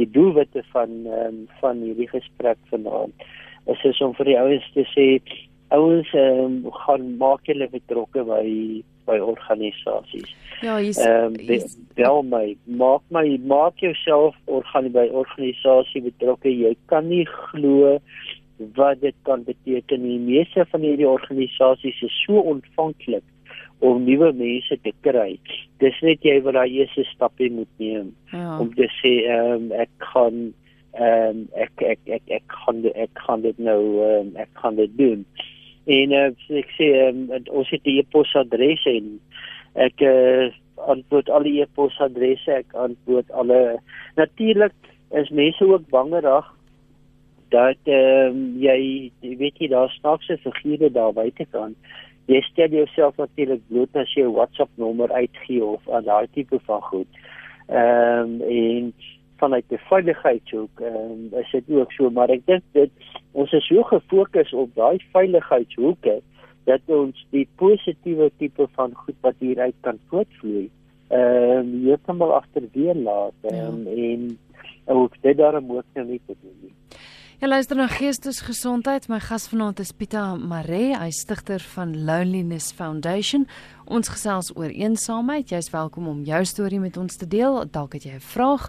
die 0.00 0.08
doelwitte 0.16 0.64
van 0.74 0.96
um, 1.20 1.44
van 1.60 1.84
hierdie 1.84 2.08
gesprek 2.10 2.58
vanaand 2.72 3.28
is 3.72 3.84
is 3.92 4.00
om 4.04 4.14
vir 4.18 4.32
die 4.32 4.38
ouens 4.40 4.68
te 4.74 4.86
sê 4.94 5.06
ouens 5.76 6.08
um, 6.18 6.62
gaan 6.84 7.12
maak 7.20 7.46
hulle 7.50 7.68
betrokke 7.70 8.24
by 8.26 8.46
by 9.08 9.18
organisasies. 9.18 10.34
Ja, 10.62 10.76
hier's 10.78 11.00
ehm 11.02 11.36
um, 11.40 11.62
bel 11.98 12.22
my, 12.22 12.44
maak 12.82 13.02
my 13.14 13.24
maak 13.52 13.80
jouself 13.82 14.36
organ 14.46 14.90
by 14.94 15.06
organisasie 15.22 16.04
betrokke. 16.04 16.52
Jy 16.52 16.74
kan 16.92 17.08
nie 17.08 17.24
glo 17.26 17.98
wat 18.76 19.00
dit 19.00 19.16
kan 19.28 19.44
beteken. 19.44 20.04
Die 20.04 20.20
meeste 20.20 20.66
van 20.72 20.84
hierdie 20.84 21.08
organisasies 21.08 22.02
is 22.06 22.18
so 22.26 22.44
ontvanklik 22.54 23.24
om 23.80 24.02
nuwe 24.04 24.32
mense 24.36 24.76
te 24.84 24.92
kry. 25.04 25.38
Dis 25.80 26.00
net 26.04 26.24
jy 26.26 26.40
wat 26.44 26.58
daai 26.58 26.80
eerste 26.80 27.04
stapie 27.08 27.50
moet 27.52 27.70
neem 27.82 28.10
ja. 28.32 28.58
om 28.60 28.72
te 28.76 28.88
sê 29.00 29.14
ehm 29.26 29.54
um, 29.56 29.70
ek 29.72 30.10
gaan 30.12 30.40
ehm 30.98 31.30
um, 31.30 31.46
ek 31.54 31.86
ek 31.94 32.12
ek 32.18 32.34
ek 32.40 32.46
kan 32.52 32.84
ek 32.94 33.14
kan 33.14 33.46
dit 33.46 33.58
nou 33.58 33.80
um, 34.04 34.34
ek 34.36 34.50
kan 34.60 34.76
dit 34.76 34.92
doen 34.98 35.24
en 35.90 36.12
uh, 36.12 36.28
ek 36.60 36.72
sê 36.76 36.90
um, 37.08 37.26
ons 37.48 37.70
het 37.70 37.84
'n 37.86 37.98
e-posadres 38.02 38.84
en 38.86 39.20
ek 39.74 40.02
uh, 40.02 40.50
antwoord 40.90 41.30
al 41.30 41.46
die 41.46 41.60
e-posadresse 41.62 42.52
ek 42.52 42.74
antwoord 42.74 43.30
alle 43.30 43.80
natuurlik 44.16 44.74
is 45.10 45.30
mense 45.30 45.64
ook 45.64 45.88
bangerig 45.90 46.46
dat 47.50 47.78
um, 47.86 48.58
jy 48.60 49.10
weet 49.22 49.58
jy 49.58 49.68
daar 49.68 49.90
snaakse 49.90 50.38
figure 50.42 50.90
daar 50.90 51.12
buite 51.12 51.46
kan 51.50 51.74
jy 52.30 52.40
stel 52.46 52.74
jouself 52.74 53.16
natuurlik 53.18 53.62
bloot 53.68 53.96
as 53.96 54.12
jy 54.14 54.24
'n 54.24 54.34
WhatsApp 54.36 54.70
nommer 54.76 55.12
uitgee 55.12 55.64
of 55.64 55.88
al 55.88 56.02
daai 56.02 56.26
tipe 56.34 56.58
van 56.66 56.82
goed 56.90 57.20
ehm 57.66 58.40
um, 58.40 58.42
en 58.42 58.92
vanuit 59.42 59.64
die 59.68 59.80
veiligheidshoek 59.90 60.80
ehm 60.80 60.96
um, 61.10 61.38
is 61.42 61.50
dit 61.50 61.70
ook 61.78 61.92
so 61.92 62.10
maar 62.10 62.30
ek 62.30 62.46
dink 62.46 62.64
dit 62.72 62.90
ons 63.32 63.52
is 63.52 63.66
so 63.66 63.82
gefokus 63.92 64.52
op 64.52 64.74
daai 64.74 64.98
veiligheidshoeke 65.14 66.20
dat 66.68 66.92
ons 67.00 67.26
die 67.30 67.46
positiewe 67.62 68.30
tipe 68.38 68.66
van 68.76 68.94
goed 68.94 69.18
wat 69.26 69.38
hieruit 69.38 69.78
kan 69.86 69.98
voortvloei 70.12 70.68
ehm 71.08 71.58
um, 71.58 71.74
heeltemal 71.86 72.34
agterweer 72.42 72.94
laat 72.94 73.50
um, 73.52 73.82
ja. 73.88 73.94
en 74.10 74.38
ook 74.84 75.14
dit 75.22 75.36
daarom 75.36 75.70
ook 75.72 75.88
nou 75.94 76.06
nie 76.06 76.20
te 76.26 76.34
doen 76.42 76.59
Ja, 77.40 77.48
luister 77.48 77.76
na 77.76 77.88
Geestesgesondheid. 77.88 79.08
My 79.08 79.20
gas 79.20 79.48
vanaand 79.48 79.78
is 79.80 79.92
Pieter 79.96 80.36
Mare, 80.36 80.98
hy 81.00 81.10
stigter 81.10 81.60
van 81.72 82.04
Loneliness 82.04 82.68
Foundation. 82.76 83.48
Ons 83.88 84.12
gesels 84.12 84.52
oor 84.52 84.68
eensaamheid. 84.68 85.48
Jy's 85.48 85.72
welkom 85.72 86.04
om 86.10 86.20
jou 86.28 86.44
storie 86.44 86.80
met 86.82 86.98
ons 87.00 87.16
te 87.16 87.24
deel. 87.24 87.64
Dalk 87.72 87.96
het 87.96 88.04
jy 88.04 88.20
'n 88.20 88.20
vraag. 88.20 88.68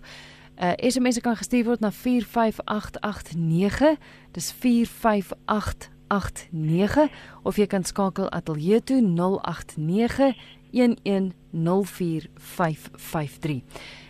Uh 0.55 0.71
SMS 0.79 1.19
kan 1.19 1.35
gestuur 1.35 1.65
word 1.65 1.79
na 1.79 1.91
45889. 1.91 3.97
Dis 4.31 4.51
45889 4.51 7.09
of 7.43 7.55
jy 7.55 7.67
kan 7.67 7.83
skakel 7.83 8.31
ateljee 8.31 8.83
toe 8.83 9.01
089 9.01 10.35
1104553. 10.71 13.63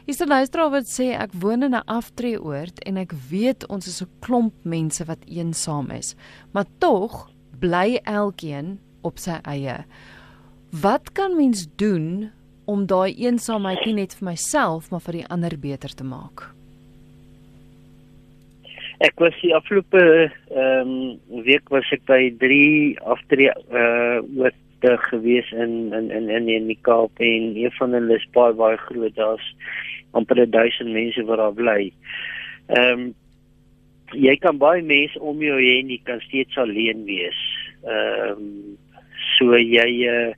Is 0.09 0.17
die 0.17 0.25
luisteraar 0.25 0.71
wat 0.73 0.89
sê 0.89 1.11
ek 1.13 1.35
woon 1.37 1.63
in 1.63 1.75
'n 1.75 1.85
aftreeoord 1.85 2.81
en 2.89 2.97
ek 2.97 3.13
weet 3.29 3.67
ons 3.69 3.87
is 3.87 4.01
'n 4.01 4.09
klomp 4.19 4.53
mense 4.63 5.05
wat 5.05 5.21
eensaam 5.27 5.91
is, 5.91 6.15
maar 6.53 6.65
tog 6.79 7.29
bly 7.59 7.99
elkeen 8.03 8.79
op 9.01 9.19
sy 9.19 9.37
eie. 9.45 9.85
Wat 10.71 11.13
kan 11.13 11.35
mens 11.37 11.67
doen 11.75 12.31
om 12.65 12.85
daai 12.85 13.13
eensaamheid 13.13 13.85
nie 13.85 13.93
net 13.93 14.13
vir 14.13 14.31
myself 14.31 14.89
maar 14.91 15.03
vir 15.05 15.21
die 15.21 15.27
ander 15.27 15.57
beter 15.59 15.93
te 15.93 16.03
maak. 16.03 16.47
Ek 19.01 19.17
was 19.19 19.33
die 19.41 19.53
afgelope 19.55 20.01
ehm 20.53 20.91
um, 20.91 21.43
week 21.45 21.69
was 21.69 21.87
ek 21.91 22.05
by 22.05 22.21
3 22.39 22.97
aftree 23.01 23.49
uh 23.49 24.21
oorte 24.81 24.97
gewees 25.09 25.51
in 25.51 25.93
in 25.93 26.11
in 26.11 26.29
in 26.29 26.47
in 26.49 26.67
die 26.67 26.77
Kaap 26.81 27.11
en 27.19 27.55
een 27.55 27.71
van 27.71 27.93
hulle 27.93 28.15
is 28.15 28.27
baie 28.33 28.53
baie 28.53 28.77
groot. 28.77 29.15
Daar's 29.15 29.55
amper 30.11 30.49
1000 30.49 30.91
mense 30.91 31.23
wat 31.23 31.37
daar 31.37 31.53
bly. 31.53 31.91
Ehm 32.67 32.99
um, 32.99 33.13
jy 34.11 34.35
kan 34.35 34.57
baie 34.57 34.83
mense 34.83 35.19
om 35.19 35.41
jou 35.41 35.57
hê 35.59 35.79
en 35.79 35.89
jy 35.89 36.01
kan 36.03 36.19
steeds 36.19 36.57
alleen 36.57 37.05
wees. 37.05 37.41
Ehm 37.83 38.31
um, 38.31 38.77
so 39.37 39.57
jy 39.57 39.89
uh 40.07 40.33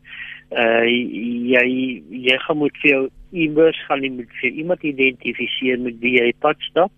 uh 0.51 0.85
jy 0.85 2.03
jy 2.09 2.37
gaan 2.37 2.57
moet 2.57 2.77
vir 2.81 2.91
jou 2.91 3.09
iewers 3.31 3.79
gaan 3.87 4.03
jy 4.03 4.11
moet 4.11 4.35
vir 4.41 4.51
iemand 4.51 4.83
identifiseer 4.83 5.79
met 5.79 5.99
wie 5.99 6.19
jy 6.19 6.33
pad 6.39 6.59
stap. 6.69 6.91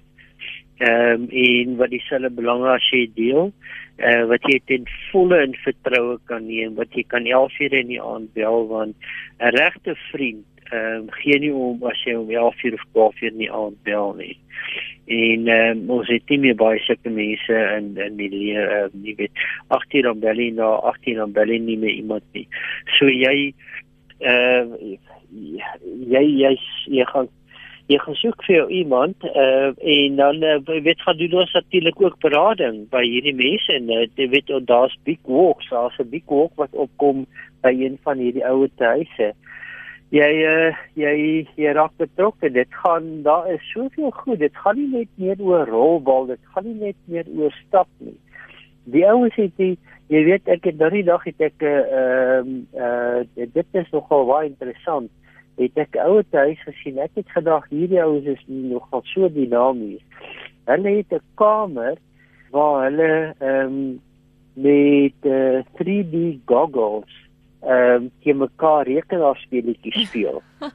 Ehm 0.77 1.21
um, 1.21 1.27
en 1.29 1.75
wat 1.79 1.89
dieselfde 1.89 2.29
belang 2.35 2.65
as 2.67 2.83
jy 2.91 3.05
deel, 3.15 3.53
uh 4.03 4.23
wat 4.27 4.43
jy 4.51 4.57
ten 4.67 4.87
volle 5.11 5.37
in 5.45 5.53
vertroue 5.63 6.17
kan 6.27 6.43
neem, 6.47 6.73
wat 6.75 6.91
jy 6.91 7.05
kan 7.07 7.23
11 7.29 7.59
ure 7.67 7.79
in 7.79 7.93
die 7.93 8.01
aand 8.01 8.33
bel 8.35 8.67
want 8.67 8.95
'n 9.39 9.55
regte 9.55 9.95
vriend 10.09 10.43
ehm 10.71 11.05
um, 11.05 11.05
gee 11.21 11.39
nie 11.39 11.53
om 11.53 11.83
as 11.83 12.01
jy 12.03 12.15
om 12.17 12.29
11 12.29 12.63
uur 12.63 12.73
of 12.73 12.83
12 12.91 13.21
uur 13.21 13.31
in 13.31 13.37
die 13.37 13.51
aand 13.51 13.77
bel 13.83 14.13
nie. 14.19 14.35
En 15.05 15.47
um, 15.47 15.89
ons 15.99 16.07
het 16.09 16.29
nie 16.29 16.39
meer 16.43 16.55
baie 16.59 16.79
sulke 16.83 17.09
mense 17.09 17.61
in 17.77 17.91
in 18.01 18.17
die 18.17 18.29
leer 18.29 18.71
uh, 18.77 18.89
nie 18.91 19.15
weet 19.15 19.31
18 19.67 20.01
dan 20.09 20.19
bel 20.19 20.43
jy 20.43 20.51
na 20.57 20.73
18 20.91 21.21
dan 21.21 21.31
bel 21.31 21.53
jy 21.53 21.59
nie 21.61 21.77
meer 21.77 21.95
iemand 21.95 22.25
nie. 22.33 22.47
So 22.97 23.07
jy 23.07 23.53
uh, 24.19 24.65
jy 25.31 26.25
jy 26.43 26.55
jy 26.97 27.05
gaan 27.13 27.29
jy 27.91 27.97
gaan 28.01 28.17
soek 28.17 28.43
vir 28.47 28.69
iemand 28.73 29.25
uh, 29.29 29.69
en 29.77 30.15
dan 30.17 30.43
uh, 30.43 30.57
weet 30.65 31.01
gaan 31.05 31.17
doen 31.17 31.39
ons 31.43 31.51
natuurlik 31.53 31.99
ook 32.01 32.17
berading 32.23 32.85
by 32.89 33.03
hierdie 33.05 33.35
mense 33.37 33.73
en 33.77 33.91
uh, 33.93 34.05
jy 34.17 34.25
weet 34.31 34.49
daar's 34.65 34.95
big 35.05 35.19
walks 35.29 35.69
daar's 35.69 35.97
'n 36.01 36.09
big 36.09 36.25
walk 36.25 36.53
wat 36.57 36.73
opkom 36.73 37.25
by 37.61 37.73
een 37.77 37.97
van 38.03 38.17
hierdie 38.17 38.45
ouer 38.45 38.69
huise. 38.77 39.33
Jy 40.09 40.31
uh, 40.49 40.73
jy 40.97 41.45
jy 41.55 41.73
raak 41.77 41.93
betrokke 41.97 42.49
dit 42.49 42.73
gaan 42.81 43.21
daar 43.23 43.51
is 43.53 43.61
soveel 43.73 44.11
goed 44.11 44.39
dit 44.39 44.57
gaan 44.57 44.77
nie 44.77 44.89
net 44.89 45.09
meer 45.15 45.37
oor 45.41 45.69
rolbal 45.69 46.25
dit 46.25 46.41
gaan 46.53 46.65
nie 46.65 46.79
net 46.79 46.97
meer 47.05 47.29
oor 47.37 47.53
stap 47.67 47.87
nie. 47.99 48.17
Die 48.85 49.05
ouens 49.05 49.35
het 49.35 49.53
die 49.57 49.77
jy 50.09 50.23
weet 50.25 50.47
ek 50.47 50.65
het 50.65 50.77
daardie 50.81 51.05
dag 51.05 51.23
het 51.23 51.41
ek 51.41 51.61
ehm 51.61 52.49
uh, 52.73 53.21
uh, 53.37 53.45
dit 53.53 53.67
is 53.73 53.93
nogal 53.93 54.25
baie 54.25 54.49
interessant 54.49 55.11
het 55.57 55.77
ek 55.85 55.99
ouer 56.03 56.25
huis 56.31 56.61
gesien 56.67 56.99
ek 56.99 57.11
het 57.19 57.29
gedag 57.35 57.67
hierdie 57.69 58.01
ouens 58.03 58.25
is 58.35 58.43
nogal 58.47 59.03
so 59.11 59.29
dinamies 59.29 60.03
hulle 60.71 60.95
het 60.97 61.13
'n 61.13 61.23
kamer 61.41 61.95
waar 62.51 62.83
hulle 62.87 63.11
ehm 63.39 63.65
um, 63.65 64.01
met 64.55 65.27
uh, 65.27 65.59
3D 65.77 66.39
goggles 66.45 67.13
ehm 67.61 68.03
um, 68.03 68.11
teen 68.23 68.37
mekaar 68.37 68.87
rekenaarspeletjies 68.87 70.07
speel 70.07 70.41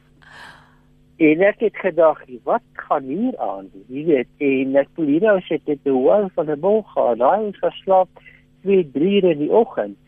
En 1.21 1.43
ek 1.45 1.59
het 1.61 1.77
gedag, 1.77 2.21
wat 2.49 2.65
gaan 2.73 3.05
hier 3.05 3.35
aan? 3.37 3.67
Jy 3.93 4.05
weet, 4.09 4.29
en 4.41 4.77
ek 4.81 4.89
voel 4.97 5.11
hier 5.13 5.27
nou 5.27 5.35
sit 5.45 5.61
dit 5.69 5.81
te 5.85 5.93
hoor 5.93 6.31
van 6.33 6.49
'n 6.49 6.61
bol 6.61 6.81
gaan. 6.95 7.19
Daai 7.21 7.45
ons 7.45 7.59
geslaap 7.61 8.09
2, 8.65 8.89
3 8.95 9.21
in 9.33 9.39
die 9.45 9.51
oggend 9.53 9.99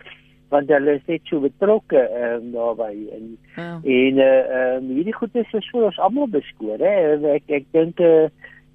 want 0.52 0.70
hulle 0.72 0.96
is 0.98 1.08
net 1.08 1.30
so 1.30 1.40
betrokke 1.40 2.02
ehm 2.04 2.36
um, 2.38 2.52
daarbey 2.56 2.98
en 3.16 3.26
ja. 3.56 3.68
en 3.82 4.18
eh 4.18 4.28
uh, 4.28 4.42
ehm 4.58 4.84
um, 4.84 4.94
hierdie 4.96 5.16
goed 5.16 5.40
is 5.42 5.54
so 5.68 5.86
ons 5.88 5.98
almal 5.98 6.28
beskoor 6.36 6.78
hè. 6.78 6.94
Ek 7.36 7.50
ek 7.60 7.66
dink 7.76 8.00
eh 8.00 8.26
uh, 8.26 8.28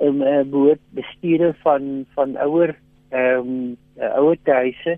um, 0.07 0.21
uh, 0.21 0.43
behoort 0.43 0.83
bestuurder 0.97 1.55
van 1.63 2.05
van 2.15 2.37
ouer 2.47 2.75
ehm 3.09 3.39
um, 3.39 3.77
uh, 3.97 4.13
ouer 4.21 4.37
huise 4.43 4.97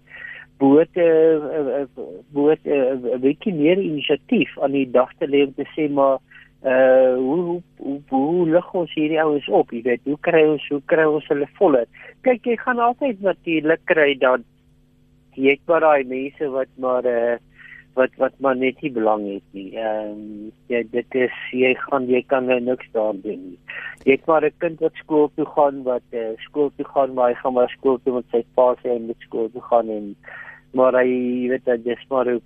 behoort 0.60 0.98
eh 0.98 1.36
uh, 1.60 1.86
behoort 2.34 2.63
'n 2.65 2.72
uh, 2.72 3.13
uh, 3.13 3.20
bietjie 3.28 3.54
meer 3.54 3.80
inisiatief 3.80 4.60
aan 4.60 4.72
die 4.72 4.89
dag 4.92 5.12
te 5.20 5.28
lê 5.28 5.46
om 5.48 5.54
te 5.54 5.68
sê 5.76 5.89
maar 5.89 6.18
uh 6.65 7.15
hoe 7.15 7.42
hoe 7.48 7.62
hoe, 7.78 8.02
hoe 8.10 8.50
lig 8.50 8.74
ons 8.74 8.94
hierdie 8.94 9.22
ouens 9.22 9.48
op? 9.48 9.72
Jy 9.72 9.82
weet 9.82 10.02
hoe 10.04 10.18
kry 10.28 10.44
ons 10.44 10.65
hoe 10.70 10.82
kry 10.86 11.06
ons 11.08 11.28
hulle 11.32 11.48
voller? 11.60 11.88
Kyk 12.28 12.46
jy 12.46 12.58
gaan 12.60 12.80
altyd 12.84 13.22
natuurlik 13.22 13.86
kry 13.88 14.18
dan 14.20 14.44
jy 15.39 15.56
het 15.56 15.71
maar 15.71 15.86
daai 15.86 16.04
mense 16.15 16.52
wat 16.56 16.73
maar 16.86 17.06
uh 17.06 17.38
wat 17.97 18.13
wat 18.21 18.36
maar 18.39 18.56
net 18.56 18.82
nie 18.84 18.91
belang 18.95 19.23
het 19.28 19.56
nie 19.58 19.69
ehm 19.75 20.12
um, 20.12 20.52
ja 20.71 20.82
dit 20.91 21.15
is 21.21 21.39
jy 21.62 21.71
gaan 21.86 22.06
jy 22.12 22.21
kan 22.34 22.45
nou 22.52 22.60
niks 22.67 22.91
daar 22.97 23.17
doen 23.23 23.41
nie 23.47 23.58
jy 24.06 24.15
het 24.17 24.30
maar 24.32 24.45
'n 24.45 24.60
kind 24.63 24.84
wat 24.86 25.02
skool 25.04 25.28
toe 25.36 25.47
gaan 25.56 25.84
wat 25.84 26.06
uh, 26.21 26.32
skool 26.45 26.71
toe 26.78 26.88
gaan 26.93 27.13
maar 27.13 27.34
hy 27.34 27.39
gaan 27.41 27.54
maar 27.58 27.75
skool 27.78 27.99
toe 28.04 28.13
met 28.19 28.30
sy 28.32 28.43
pa 28.56 28.69
sê 28.82 28.93
hy 28.93 28.99
moet 29.08 29.28
skool 29.28 29.49
toe 29.56 29.65
gaan 29.71 29.89
en 29.97 30.15
maar 30.73 30.93
hy 31.02 31.10
weet 31.52 31.65
dat 31.65 31.86
jy 31.86 31.97
maar 32.10 32.28
ehm 32.30 32.41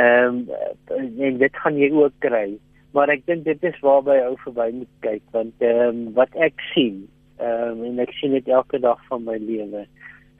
um, 0.00 0.36
en 1.28 1.38
dit 1.38 1.62
gaan 1.62 1.76
jy 1.76 1.90
ook 1.92 2.14
kry 2.26 2.48
maar 2.94 3.10
ek 3.10 3.26
dink 3.26 3.44
dit 3.44 3.64
is 3.64 3.80
waarby 3.86 4.18
ou 4.26 4.36
verby 4.44 4.70
moet 4.82 4.94
kyk 5.06 5.22
want 5.36 5.54
ehm 5.72 5.88
um, 5.88 6.12
wat 6.14 6.34
ek 6.48 6.62
sien 6.74 7.08
ehm 7.40 7.80
um, 7.80 7.84
en 7.88 8.00
ek 8.04 8.12
sien 8.18 8.34
dit 8.36 8.48
elke 8.48 8.78
dag 8.78 9.00
van 9.08 9.24
my 9.24 9.36
lewe. 9.40 9.86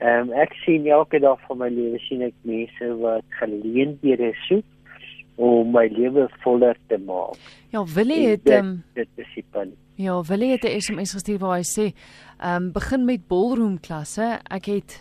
Um, 0.01 0.31
ek 0.33 0.53
sien 0.65 0.87
elke 0.87 1.19
dag 1.19 1.39
van 1.47 1.57
my 1.57 1.69
lewe 1.69 1.99
sien 2.07 2.21
ek 2.25 2.35
mense 2.47 2.93
wat 3.01 3.25
geleenthede 3.39 4.33
soek 4.47 4.65
om 5.41 5.71
my 5.73 5.87
lewe 5.89 6.27
voller 6.43 6.77
te 6.87 6.97
maak. 7.01 7.37
Ja, 7.73 7.85
Willie 7.95 8.27
het 8.33 8.49
ehm 8.49 8.75
dit 8.97 9.09
is 9.15 9.31
die 9.35 9.45
punt. 9.51 9.77
Ja, 9.95 10.21
Willie 10.21 10.51
het 10.51 10.63
'n 10.63 10.81
SMS 10.81 11.13
gestuur 11.13 11.39
waar 11.39 11.57
hy 11.57 11.63
sê 11.63 11.93
ehm 12.39 12.63
um, 12.63 12.71
begin 12.71 13.05
met 13.05 13.27
ballroom 13.27 13.79
klasse. 13.79 14.39
Ek 14.49 14.65
het 14.65 14.99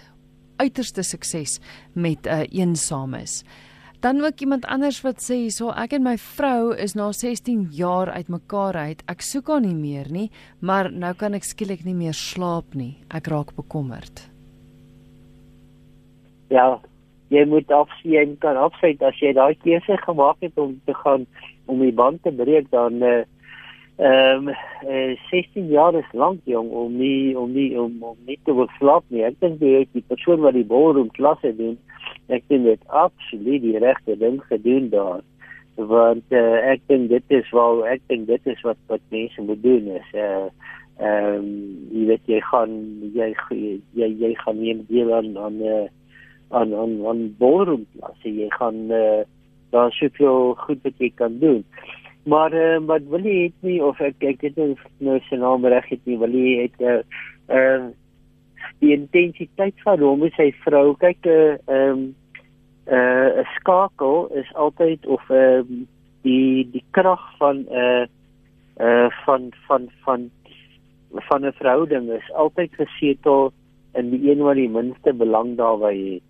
uiterste 0.56 1.02
sukses 1.02 1.60
met 1.94 2.26
'n 2.26 2.28
uh, 2.28 2.46
eensames. 2.50 3.44
Dan 4.00 4.24
ook 4.24 4.40
iemand 4.40 4.64
anders 4.64 5.00
wat 5.00 5.20
sê 5.20 5.34
hierso 5.34 5.70
ek 5.70 5.92
en 5.92 6.02
my 6.02 6.16
vrou 6.18 6.74
is 6.76 6.94
na 6.94 7.12
16 7.12 7.68
jaar 7.70 8.08
uitmekaar 8.10 8.74
uit. 8.74 9.02
Ek 9.06 9.20
soek 9.20 9.48
haar 9.48 9.60
nie 9.60 9.74
meer 9.74 10.06
nie, 10.10 10.30
maar 10.60 10.92
nou 10.92 11.14
kan 11.14 11.34
ek 11.34 11.44
skielik 11.44 11.84
nie 11.84 11.94
meer 11.94 12.16
slaap 12.16 12.74
nie. 12.74 12.96
Ek 13.08 13.26
raak 13.26 13.54
bekommerd. 13.54 14.30
Ja, 16.50 16.80
jy 17.30 17.44
moet 17.46 17.70
afsien 17.72 18.36
kan 18.42 18.58
afsien 18.58 19.02
as 19.06 19.18
jy 19.22 19.34
daai 19.38 19.54
keuse 19.64 19.98
gemaak 20.04 20.40
het 20.44 20.58
om 20.58 20.78
te 20.86 20.94
gaan 21.02 21.26
om 21.70 21.82
die 21.82 21.94
band 21.94 22.22
te 22.22 22.32
breek 22.34 22.70
dan 22.74 23.02
eh 23.02 23.20
uh, 23.20 23.28
ehm 24.00 24.48
um, 24.48 24.54
uh, 24.88 25.12
16 25.30 25.68
jaar 25.68 25.94
is 25.94 26.12
lank 26.12 26.40
jong 26.48 26.70
om 26.70 26.96
nie 26.96 27.36
om 27.36 27.52
nie 27.52 27.78
om, 27.78 28.02
om 28.02 28.16
nie 28.26 28.38
te 28.44 28.54
wil 28.54 28.68
slaap 28.78 29.04
nie. 29.08 29.24
Ek 29.24 29.36
dink 29.40 29.60
jy 29.60 29.84
die 29.92 30.04
persoon 30.08 30.40
wat 30.40 30.56
die 30.56 30.64
ballroom 30.64 31.10
klasse 31.12 31.52
doen 31.56 31.76
ek 32.30 32.46
dink 32.50 32.66
dit 32.68 32.82
absoluut 33.02 33.62
die 33.62 33.78
regte 33.82 34.16
ding 34.18 34.38
gedoen 34.48 34.88
daar 34.94 35.22
want 35.90 36.34
uh, 36.36 36.58
ek 36.72 36.82
dink 36.90 37.08
dit 37.10 37.36
is 37.40 37.48
wel 37.56 37.84
ek 37.88 38.02
dink 38.12 38.26
dit 38.28 38.50
is 38.52 38.60
wat 38.66 38.78
wat 38.92 39.02
mense 39.14 39.46
moet 39.46 39.62
doen 39.64 39.94
is 39.98 40.12
uh 40.14 40.48
ehm 41.00 41.36
um, 41.40 41.44
jy 41.96 42.02
weet 42.10 42.26
jy 42.28 42.38
gaan 42.44 42.72
jy 43.16 43.28
jy 43.96 44.08
jy 44.20 44.32
gaan 44.42 44.58
nie 44.60 44.74
deel 44.90 45.14
aan 45.16 45.30
aan 45.40 45.56
uh, 45.64 45.86
aan 46.50 46.74
aan 46.74 46.94
aan 47.06 47.22
ballroom 47.38 47.86
klas 47.94 48.26
jy 48.26 48.48
gaan 48.58 48.90
uh, 48.90 49.22
daar 49.70 49.92
soveel 49.92 50.54
goed 50.58 50.82
wat 50.82 50.98
jy 50.98 51.10
kan 51.14 51.38
doen. 51.38 51.64
Maar 52.26 52.52
uh, 52.52 52.78
wat 52.86 53.06
wil 53.08 53.24
jy 53.24 53.48
het 53.48 53.66
nie 53.66 53.78
of 53.84 54.00
ek 54.00 54.22
ek 54.32 54.42
het 54.48 54.58
nou 54.58 55.18
sy 55.28 55.38
naam 55.40 55.66
reg 55.66 55.86
het 55.88 56.02
nie 56.04 56.18
wil 56.18 56.34
jy 56.34 56.66
het 56.66 56.76
uh, 56.82 57.00
uh 57.48 57.90
die 58.80 58.94
intensiteit 58.96 59.76
van 59.84 60.00
hom 60.00 60.22
en 60.24 60.32
sy 60.36 60.50
vrou. 60.64 60.96
Kyk 61.00 61.26
'n 61.26 61.30
uh, 61.30 61.56
ehm 61.68 61.90
um, 61.92 62.02
'n 62.90 63.40
uh, 63.40 63.46
skakel 63.56 64.28
is 64.40 64.50
altyd 64.54 65.06
of 65.06 65.22
ehm 65.30 65.72
uh, 65.72 65.86
die 66.22 66.68
die 66.72 66.84
krag 66.90 67.22
van 67.38 67.64
'n 67.68 67.82
uh, 67.84 68.04
uh 68.80 69.08
van 69.24 69.52
van 69.66 69.88
van 70.04 70.30
van 71.28 71.46
'n 71.46 71.52
verhouding 71.52 72.10
is 72.10 72.32
altyd 72.32 72.74
gesetel 72.74 73.52
in 73.92 74.10
die 74.10 74.30
een 74.30 74.42
wat 74.42 74.54
die 74.54 74.68
minste 74.68 75.12
belang 75.12 75.56
daarby 75.56 75.94
het. 76.14 76.29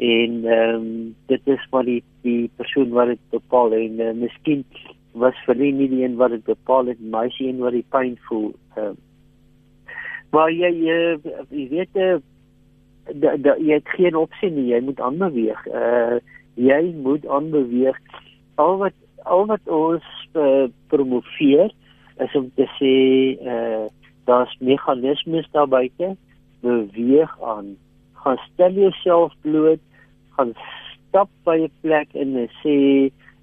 En 0.00 0.40
ehm 0.44 0.74
um, 0.74 1.14
dit 1.28 1.52
is 1.56 1.66
maar 1.70 1.84
die 1.84 2.02
die 2.24 2.50
persoon 2.56 2.90
wat 2.96 3.12
dit 3.12 3.20
bepaal 3.30 3.76
en 3.76 4.00
uh, 4.00 4.14
miskien 4.16 4.64
was 5.12 5.36
vir 5.44 5.56
nie 5.60 5.72
die 5.76 6.02
een 6.04 6.16
wat 6.16 6.30
dit 6.30 6.44
bepaal 6.44 6.86
het, 6.92 7.00
maar 7.00 7.30
sy 7.36 7.50
een 7.50 7.60
wat 7.60 7.76
die 7.76 7.86
pyn 7.92 8.16
voel. 8.28 8.52
Ehm 8.76 8.96
uh, 8.96 8.98
Maar 10.30 10.50
jy 10.54 10.70
jy, 10.78 10.98
jy 11.50 11.64
weet 11.72 11.96
eh, 11.98 12.18
dat 13.18 13.58
jy 13.58 13.80
het 13.80 13.94
geen 13.96 14.18
opsie 14.18 14.50
nie, 14.54 14.68
jy 14.70 14.78
moet 14.86 15.00
aanbeweeg. 15.02 15.64
Uh 15.66 16.20
jy 16.60 16.80
moet 17.02 17.24
aanbeweeg. 17.26 17.96
Al 18.60 18.76
wat 18.82 18.96
al 19.24 19.46
wat 19.48 19.70
ons 19.70 20.06
uh, 20.34 20.66
promoveer 20.92 21.70
is 22.20 22.34
om 22.36 22.50
te 22.58 22.66
sê 22.78 22.94
uh 23.40 23.86
daar's 24.28 24.52
meganismes 24.60 25.48
daar 25.54 25.68
buite. 25.70 26.14
Beweeg 26.62 27.32
aan. 27.42 27.74
Gaan 28.22 28.38
stel 28.52 28.76
jouself 28.78 29.34
bloot. 29.42 29.82
Gaan 30.40 30.54
stap 31.08 31.28
by 31.44 31.56
'n 31.60 31.72
plek 31.84 32.08
en 32.16 32.48
sê 32.62 32.76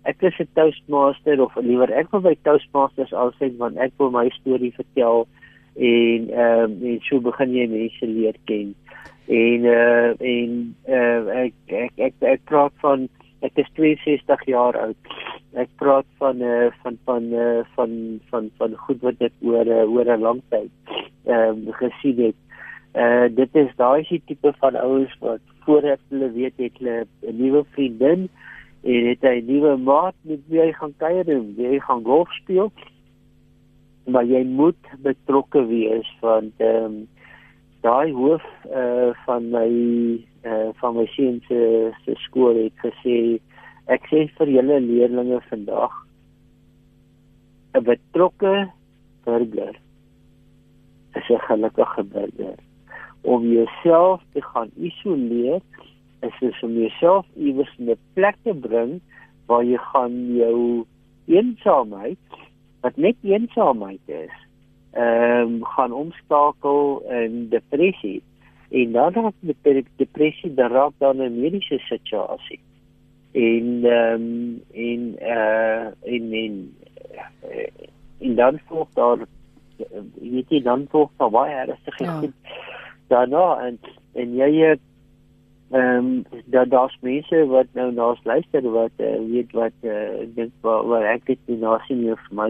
ek 0.10 0.23
is 0.23 0.39
'n 0.39 0.49
toastmaster 0.57 1.38
of 1.45 1.53
liewer 1.55 1.91
ek 1.93 2.10
wil 2.12 2.23
by 2.25 2.36
toastmasters 2.47 3.13
alsig 3.13 3.53
want 3.62 3.77
ek 3.77 3.93
wil 3.99 4.10
my 4.10 4.29
storie 4.39 4.73
vertel 4.73 5.27
en 5.77 6.21
ehm 6.33 6.71
uh, 6.81 6.89
en 6.89 6.99
so 7.05 7.19
begin 7.21 7.53
jy 7.53 7.67
mense 7.69 8.05
leer 8.05 8.38
ken. 8.49 8.73
En 9.29 9.67
uh, 9.69 10.10
en 10.33 10.51
uh, 10.89 11.21
ek, 11.45 11.53
ek 11.69 11.93
ek 12.07 12.15
ek 12.33 12.41
praat 12.49 12.73
van 12.81 13.05
ek 13.45 13.62
is 13.62 13.69
62 13.77 14.47
jaar 14.49 14.79
oud. 14.88 14.97
Ek 15.53 15.69
praat 15.77 16.10
van 16.17 16.41
uh, 16.41 16.71
van 16.81 16.97
van 17.05 17.29
uh, 17.45 17.62
van 17.75 17.93
van 18.31 18.49
van 18.57 18.73
goed 18.88 19.05
wat 19.05 19.21
ek 19.21 19.36
oor 19.45 19.69
uh, 19.69 19.86
oor 19.86 20.10
'n 20.17 20.25
lang 20.25 20.41
tyd 20.49 20.73
ehm 21.29 21.67
uh, 21.67 21.77
gesien 21.77 22.25
het. 22.25 22.39
Uh, 22.97 23.27
dit 23.29 23.55
is 23.62 23.69
daai 23.77 24.21
tipe 24.25 24.53
van 24.57 24.75
ouens 24.75 25.12
wat 25.21 25.41
voordat 25.65 25.99
hulle 26.10 26.31
weet 26.33 26.57
het 26.57 26.77
hulle 26.79 27.05
'n 27.21 27.36
nuwe 27.38 27.62
vriendin 27.75 28.29
en 28.83 29.05
het 29.07 29.21
'n 29.21 29.45
nuwe 29.45 29.75
maat 29.77 30.15
met 30.21 30.39
wie 30.47 30.62
hy 30.62 30.71
gaan 30.71 30.93
kuier 30.97 31.29
en 31.29 31.53
wie 31.55 31.67
hy 31.67 31.79
gaan 31.79 32.03
golf 32.03 32.31
speel. 32.41 32.71
Maar 34.05 34.25
jy 34.25 34.43
moet 34.43 34.81
betrokke 35.03 35.65
wees 35.65 36.10
want 36.21 36.53
ehm 36.57 36.83
um, 36.83 37.07
daai 37.81 38.12
hoof 38.12 38.45
uh, 38.65 39.13
van 39.25 39.49
my 39.49 39.69
uh, 40.43 40.69
van 40.79 40.95
my 40.95 41.05
seun 41.05 41.41
se 41.47 41.91
se 42.05 42.15
skool 42.25 42.55
het 42.63 42.77
gesê 42.86 43.39
ek 43.86 44.07
sê 44.10 44.25
vir 44.38 44.49
julle 44.57 44.79
leerders 44.79 45.45
vandag 45.49 45.93
'n 47.75 47.83
betrokke 47.83 48.71
burger 49.25 49.75
is 51.13 51.29
'n 51.29 51.45
gelukkige 51.49 52.03
burger 52.03 52.66
om 53.21 53.47
jouself 53.47 54.21
te 54.34 54.41
gaan 54.41 54.69
isoleer 54.75 55.62
is 56.19 56.39
dit 56.39 56.63
om 56.63 56.73
jouself 56.73 57.25
iewers 57.36 57.73
in 57.77 57.89
'n 57.89 57.99
plek 58.13 58.36
te 58.43 58.53
bring 58.53 59.01
waar 59.45 59.63
jy 59.63 59.77
gaan 59.77 60.36
jou 60.36 60.86
eensaamheid 61.25 62.17
wat 62.82 62.95
net 62.95 63.15
eensaamheid 63.21 64.01
is, 64.06 64.34
ehm 64.91 65.41
um, 65.41 65.63
gaan 65.65 65.91
omskakel 65.91 67.03
in 67.10 67.49
depressie 67.49 68.21
en 68.69 68.91
dan 68.91 69.13
raak 69.13 69.34
depressie 69.95 70.53
dan 70.53 70.71
raak 70.71 70.93
dan 70.97 71.21
'n 71.21 71.39
mediese 71.41 71.80
situasie. 71.80 72.60
En 73.32 73.80
ehm 73.84 74.21
um, 74.21 74.62
en 74.73 75.01
uh 75.21 75.88
in 76.01 76.34
in 76.34 76.75
in 78.17 78.36
dan 78.36 78.60
volg 78.65 78.88
daar 78.93 79.17
weet 80.15 80.49
jy 80.49 80.62
dan 80.62 80.86
volg 80.89 81.10
daar 81.17 81.30
baie 81.30 81.56
ernstige 81.56 82.03
ja. 82.03 82.19
goed 82.19 82.34
daarna 83.07 83.45
en 83.67 83.79
en 84.13 84.35
jy 84.35 84.77
ehm 85.71 86.05
um, 86.05 86.25
daar 86.45 86.67
daar's 86.67 86.97
mense 87.01 87.45
wat 87.45 87.67
nou 87.73 87.91
naas 87.93 88.19
luister 88.23 88.71
wat 88.71 88.91
uh, 88.97 89.19
weet 89.31 89.51
wat 89.51 89.75
uh, 89.81 90.23
dink 90.35 90.51
wat, 90.61 90.85
wat 90.85 91.03
ek 91.03 91.25
dit 91.25 91.39
nie 91.45 91.57
na 91.59 91.75
sien 91.87 92.01
nie 92.01 92.15
vir 92.15 92.35
my 92.39 92.49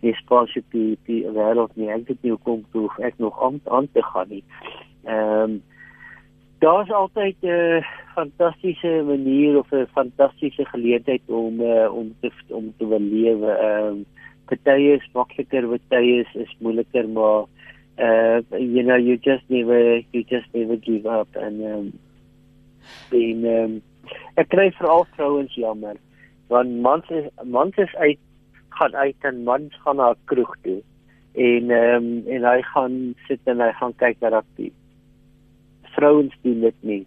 die 0.00 0.14
spasie 0.18 0.62
die 0.74 0.98
die 1.06 1.22
wêreld 1.36 1.76
nie 1.76 1.92
ek 1.94 2.08
weet 2.08 2.22
nie 2.22 2.34
hoe 2.34 2.44
kom 2.48 2.64
toe 2.72 2.88
ek 2.98 3.18
nog 3.18 3.38
aan 3.42 3.60
aan 3.70 3.88
te 3.92 4.02
gaan 4.02 4.28
nie. 4.28 4.44
Ehm 5.04 5.42
um, 5.42 5.62
daar's 6.60 6.90
altyd 6.90 7.36
'n 7.42 7.48
uh, 7.48 7.84
fantastiese 8.14 9.02
manier 9.06 9.58
of 9.58 9.70
'n 9.72 9.86
fantastiese 9.94 10.64
geleentheid 10.64 11.22
om 11.26 11.60
uh, 11.60 11.94
om 11.94 12.14
te 12.20 12.30
om 12.48 12.74
te 12.78 12.86
lewe. 12.98 13.50
Ehm 13.50 13.86
um, 13.86 14.04
party 14.46 14.90
is 14.96 15.08
makliker, 15.12 15.68
party 15.68 16.04
is 16.24 16.34
is 16.34 16.56
moeiliker, 16.58 17.08
maar 17.08 17.44
uh 18.00 18.40
you 18.58 18.82
know 18.82 18.96
you 18.96 19.16
just 19.16 19.44
never 19.48 19.98
you 20.12 20.22
just 20.24 20.48
never 20.54 20.76
give 20.76 21.06
up 21.06 21.28
and 21.36 21.62
um 21.72 21.92
en 23.12 23.46
um 23.54 23.72
ek 24.36 24.48
kry 24.54 24.68
veral 24.80 25.06
vrouens 25.16 25.54
jammer 25.54 25.96
want 26.48 26.80
mans 26.86 27.04
is 27.10 27.28
mans 27.44 27.76
is 27.76 27.94
uit 27.96 28.18
gaan 28.78 28.96
uit 28.96 29.28
en 29.30 29.44
mans 29.44 29.80
gaan 29.84 29.96
na 29.96 30.10
'n 30.12 30.22
kroeg 30.24 30.54
toe 30.62 30.80
en 31.34 31.70
um 31.70 32.06
en 32.26 32.44
hy 32.52 32.60
gaan 32.74 33.14
sit 33.28 33.40
en 33.44 33.60
hy 33.60 33.72
gaan 33.80 33.94
kyk 34.02 34.20
na 34.20 34.30
dat 34.40 34.70
vrouens 35.94 36.36
doen 36.42 36.60
dit 36.60 36.74
nie. 36.80 37.06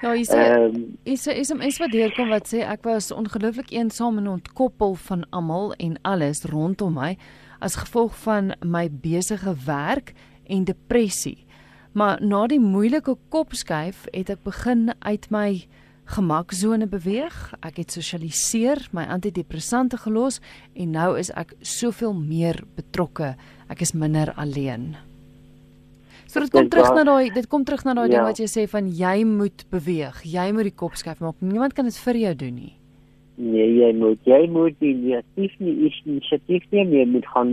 Ja, 0.00 0.12
is 0.12 0.32
um, 0.32 0.96
is 1.02 1.26
is 1.26 1.50
is 1.50 1.78
wat 1.78 1.92
deurkom 1.92 2.30
wat 2.32 2.48
sê 2.48 2.62
ek 2.64 2.86
was 2.88 3.10
ongelooflik 3.12 3.68
eensaam 3.76 4.16
en 4.18 4.30
ontkoppel 4.38 4.94
van 4.94 5.26
almal 5.30 5.74
en 5.76 5.98
alles 6.08 6.40
rondom 6.48 6.96
my 6.96 7.18
as 7.60 7.78
gevolg 7.80 8.16
van 8.24 8.54
my 8.64 8.88
besige 8.90 9.54
werk 9.66 10.14
en 10.48 10.64
depressie. 10.64 11.46
Maar 11.92 12.20
na 12.22 12.46
die 12.46 12.60
moeilike 12.60 13.16
kopskuif 13.28 14.06
het 14.14 14.30
ek 14.30 14.44
begin 14.46 14.90
uit 15.02 15.26
my 15.30 15.66
gemaksone 16.10 16.86
beweeg. 16.90 17.36
Ek 17.66 17.80
het 17.82 17.94
sosialiseer, 17.94 18.82
my 18.94 19.06
antidepressante 19.10 19.98
gelos 20.00 20.40
en 20.74 20.94
nou 20.96 21.12
is 21.18 21.32
ek 21.38 21.54
soveel 21.62 22.14
meer 22.16 22.62
betrokke. 22.78 23.34
Ek 23.70 23.82
is 23.84 23.94
minder 23.94 24.34
alleen. 24.36 24.94
So 26.30 26.38
dit 26.38 26.52
kom 26.54 26.68
terug 26.70 26.92
na 26.94 27.02
daai 27.06 27.30
dit 27.34 27.46
kom 27.50 27.64
terug 27.66 27.82
na 27.86 27.96
daai 27.98 28.06
ja. 28.06 28.12
ding 28.20 28.28
wat 28.28 28.38
jy 28.38 28.46
sê 28.50 28.66
van 28.70 28.86
jy 28.94 29.24
moet 29.26 29.64
beweeg. 29.74 30.22
Jy 30.22 30.50
moet 30.54 30.70
die 30.70 30.76
kop 30.78 30.94
skuif 30.98 31.22
maak. 31.22 31.40
Niemand 31.42 31.74
kan 31.74 31.90
dit 31.90 31.98
vir 32.06 32.22
jou 32.22 32.34
doen 32.44 32.54
nie. 32.54 32.74
Nee, 33.40 33.68
jy 33.72 33.92
moet 33.96 34.26
jy 34.28 34.40
moet 34.52 34.74
die 34.82 34.92
initiatief 34.92 35.52
nie 35.64 35.76
is 35.88 35.98
initiatief 36.04 36.64
nie, 36.74 36.84
jy 36.98 37.06
moet 37.08 37.28
gaan 37.32 37.52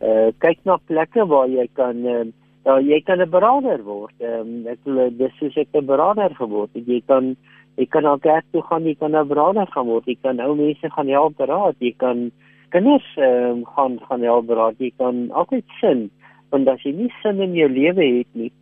uh 0.00 0.28
kyk 0.40 0.62
na 0.64 0.78
plekke 0.88 1.26
waar 1.28 1.50
jy 1.52 1.66
kan 1.76 2.00
uh, 2.06 2.24
ja, 2.64 2.78
jy 2.80 3.00
kan 3.04 3.20
'n 3.20 3.30
beraader 3.30 3.82
word. 3.84 4.14
Ehm 4.20 4.40
um, 4.40 4.66
ek 4.72 4.80
wil 4.84 5.10
dis 5.20 5.34
soos 5.38 5.56
ek 5.56 5.68
'n 5.74 5.86
beraader 5.86 6.32
geword 6.40 6.70
het. 6.72 6.86
Jy 6.86 7.02
kan 7.06 7.36
jy 7.76 7.86
kan 7.86 8.04
al 8.04 8.18
kerk 8.18 8.44
toe 8.52 8.62
gaan, 8.62 8.88
jy 8.88 8.94
kan 8.94 9.16
'n 9.16 9.28
beraader 9.28 9.68
gaan 9.74 9.86
word. 9.86 10.06
Jy 10.06 10.16
kan 10.22 10.40
ou 10.40 10.54
mense 10.54 10.90
gaan 10.96 11.08
help 11.08 11.36
beraad. 11.36 11.76
Jy 11.78 11.92
kan 11.96 12.30
kinders 12.70 13.08
ehm 13.16 13.50
um, 13.50 13.64
gaan 13.76 14.00
gaan 14.08 14.22
help 14.22 14.46
beraad. 14.46 14.76
Jy 14.78 14.92
kan 14.96 15.30
altyd 15.30 15.64
sin 15.80 16.10
want 16.50 16.68
as 16.68 16.82
jy 16.82 16.92
nie 16.96 17.12
sin 17.22 17.40
in 17.44 17.54
jou 17.54 17.68
lewe 17.68 18.04
het 18.18 18.32
nie, 18.32 18.52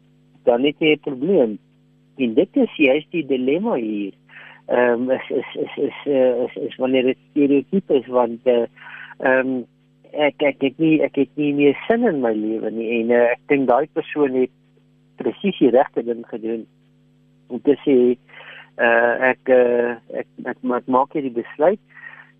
dan 0.44 0.64
het 0.64 0.78
jy 0.78 0.98
'n 0.98 1.06
probleem. 1.06 1.58
En 2.18 2.34
dit 2.34 2.56
is 2.56 2.76
juist 2.76 3.10
die 3.10 3.26
dilemma 3.26 3.74
hier 3.74 4.12
ehm 4.66 5.02
um, 5.02 5.10
is 5.10 5.30
is 5.30 5.50
is 5.54 5.72
is 5.76 5.88
is, 5.88 5.98
uh, 6.06 6.44
is, 6.44 6.56
is 6.56 6.76
wanneer 6.76 7.02
dit 7.02 7.18
stereotype 7.30 7.94
is 7.94 8.06
want 8.06 8.40
eh, 8.44 8.66
ehm 9.18 9.28
uh, 9.30 9.38
um, 9.38 9.64
ek 10.12 10.42
ek 10.42 10.62
het 10.64 10.78
nie 10.82 10.96
ek 11.06 11.16
het 11.20 11.30
nie 11.36 11.52
meer 11.54 11.76
sin 11.86 12.06
in 12.08 12.20
my 12.20 12.32
lewe 12.34 12.70
nie 12.70 12.88
en 13.00 13.12
uh, 13.14 13.22
ek 13.34 13.42
dink 13.52 13.68
daai 13.68 13.86
persoon 13.94 14.34
het 14.40 14.50
presies 15.20 15.58
die 15.62 15.70
regte 15.70 16.02
ding 16.02 16.24
gedoen 16.26 16.66
om 17.48 17.62
te 17.62 17.76
sê 17.84 17.96
uh, 18.14 19.12
ek, 19.30 19.52
uh, 19.54 19.94
ek 20.10 20.26
ek 20.50 20.58
ek 20.80 20.90
maak 20.90 21.14
hierdie 21.14 21.34
besluit. 21.36 21.80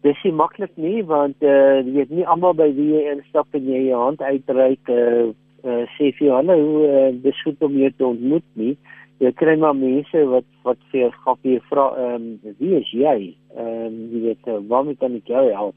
Dis 0.03 0.19
nie 0.25 0.35
maklik 0.35 0.75
nie 0.75 1.05
want 1.07 1.39
uh, 1.47 1.79
jy 1.79 1.95
weet 2.01 2.11
nie 2.11 2.27
almal 2.27 2.57
by 2.59 2.69
wie 2.75 2.91
jy 2.97 3.05
instap 3.15 3.55
en 3.55 3.71
jy 3.71 3.87
jou 3.87 4.03
hand 4.03 4.23
uitreik 4.23 4.93
uh, 4.93 5.31
uh, 5.63 5.83
sê 5.95 6.11
vir 6.19 6.35
hulle 6.35 6.59
hoe 6.63 6.91
uh, 7.23 7.43
goed 7.45 7.63
om 7.63 7.79
jou 7.79 7.91
te 7.95 8.07
ontmoet 8.07 8.49
nie 8.55 8.75
jy 9.23 9.33
kry 9.33 9.57
maar 9.61 9.77
mense 9.77 10.23
wat 10.33 10.47
wat 10.67 10.81
vir 10.93 11.15
gaan 11.25 11.39
vir 11.43 11.63
vra 11.71 11.87
ehm 12.03 12.29
um, 12.45 12.55
wie 12.61 12.77
is 12.81 12.93
jy? 12.93 13.19
Ehm 13.57 13.87
um, 13.87 13.99
jy 14.13 14.23
weet 14.29 14.51
uh, 14.53 14.61
waarmee 14.71 14.99
kan 15.01 15.17
ek 15.17 15.33
jou 15.33 15.45
help? 15.53 15.77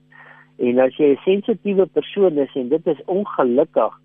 En 0.60 0.80
as 0.84 0.98
jy 1.00 1.14
'n 1.14 1.24
sensitiewe 1.26 1.86
persoon 1.86 2.38
is 2.38 2.56
en 2.56 2.70
dit 2.70 2.88
is 2.88 3.06
ongelukkig 3.08 3.96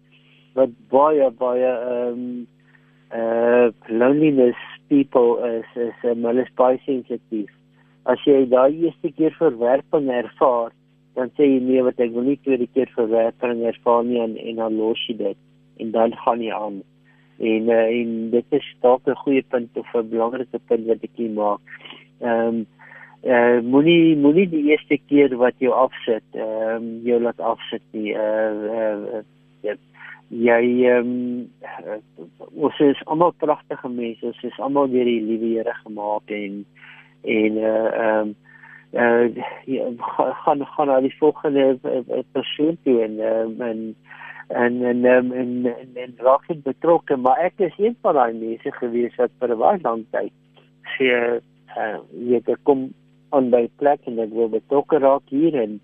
wat 0.55 0.70
baie 0.90 1.31
baie 1.31 1.73
ehm 1.73 2.12
um, 2.12 2.47
uh 3.14 3.70
loneliness 3.88 4.59
people 4.88 5.38
is 5.42 5.68
is 5.77 5.99
um, 6.05 6.25
hulle 6.25 6.47
is 6.47 6.55
baie 6.57 6.79
sensitief. 6.87 7.51
As 8.07 8.23
jy 8.27 8.47
daai 8.47 8.73
eerste 8.85 9.11
keer 9.11 9.35
verwerping 9.38 10.11
ervaar, 10.11 10.73
dan 11.14 11.31
sê 11.37 11.47
jy 11.47 11.61
nee, 11.62 11.83
wat 11.83 12.01
ek 12.03 12.12
wil 12.14 12.27
nie 12.27 12.38
tweede 12.42 12.66
keer 12.75 12.90
verwerping 12.94 13.62
ervaar 13.66 14.03
nie 14.05 14.20
en 14.23 14.37
en 14.37 14.57
dan 14.62 14.79
los 14.79 15.03
jy 15.09 15.16
dit 15.18 15.38
en 15.83 15.90
dan 15.94 16.14
gaan 16.23 16.42
jy 16.42 16.55
aan 16.55 16.83
en 17.38 17.68
uh, 17.68 17.88
en 18.01 18.31
dit 18.31 18.44
is 18.59 18.77
dalk 18.81 19.07
'n 19.07 19.23
goeie 19.25 19.44
punt 19.49 19.70
of 19.77 19.94
'n 19.94 20.09
belangrike 20.09 20.61
punt 20.66 20.87
wat 20.87 21.03
ek 21.03 21.16
hier 21.16 21.31
maak. 21.31 21.61
Ehm 22.20 22.49
um, 22.49 22.66
eh 23.23 23.57
uh, 23.57 23.61
moenie 23.62 24.16
moenie 24.16 24.49
die 24.49 24.64
eerste 24.70 24.99
keer 25.09 25.37
wat 25.37 25.55
jy 25.59 25.68
afsit, 25.68 26.25
ehm 26.33 26.77
um, 26.77 27.01
jou 27.03 27.20
laat 27.20 27.40
afsit 27.40 27.83
nie. 27.90 28.12
Eh 28.12 28.51
uh, 28.79 29.23
uh, 29.64 29.77
jy 30.29 30.85
ehm 30.85 31.09
um, 31.09 31.51
ons 32.55 32.81
is 32.81 33.03
almal 33.07 33.33
pragtige 33.38 33.88
mense, 33.88 34.27
ons 34.27 34.42
is 34.42 34.59
almal 34.59 34.88
deur 34.88 35.05
die 35.05 35.20
liewe 35.23 35.55
Here 35.57 35.75
gemaak 35.85 36.31
en 36.31 36.64
en 37.23 37.57
eh 37.57 37.62
uh, 37.62 37.90
ehm 37.92 38.29
um, 38.29 38.35
uh 38.94 39.27
ja, 39.66 39.85
gaan 39.99 40.66
gaan 40.66 40.87
na 40.87 41.01
die 41.01 41.16
volgende 41.18 41.79
persoon 42.33 42.79
toe 42.85 43.03
en 43.03 43.18
um, 43.18 43.61
en 43.61 43.97
en 44.49 44.83
en 44.85 45.05
en 45.05 45.33
en, 45.33 45.67
en, 45.67 45.97
en 46.05 46.15
raak 46.19 46.47
het 46.49 46.63
betrokke 46.63 47.17
maar 47.17 47.39
ek 47.45 47.65
is 47.69 47.79
een 47.79 47.97
van 48.03 48.15
daai 48.15 48.33
mense 48.33 48.73
gewees 48.81 49.17
wat 49.17 49.31
vir 49.41 49.55
'n 49.55 49.59
baie 49.59 49.81
lang 49.83 50.05
tyd 50.11 50.33
sê 50.97 51.09
uh, 51.77 51.99
jy 52.13 52.41
kom 52.63 52.93
aan 53.31 53.51
by 53.51 53.69
plek 53.81 54.01
en 54.07 54.19
ek 54.19 54.33
wil 54.37 54.49
betrokke 54.49 54.99
raak 54.99 55.27
hier 55.29 55.57
en 55.59 55.81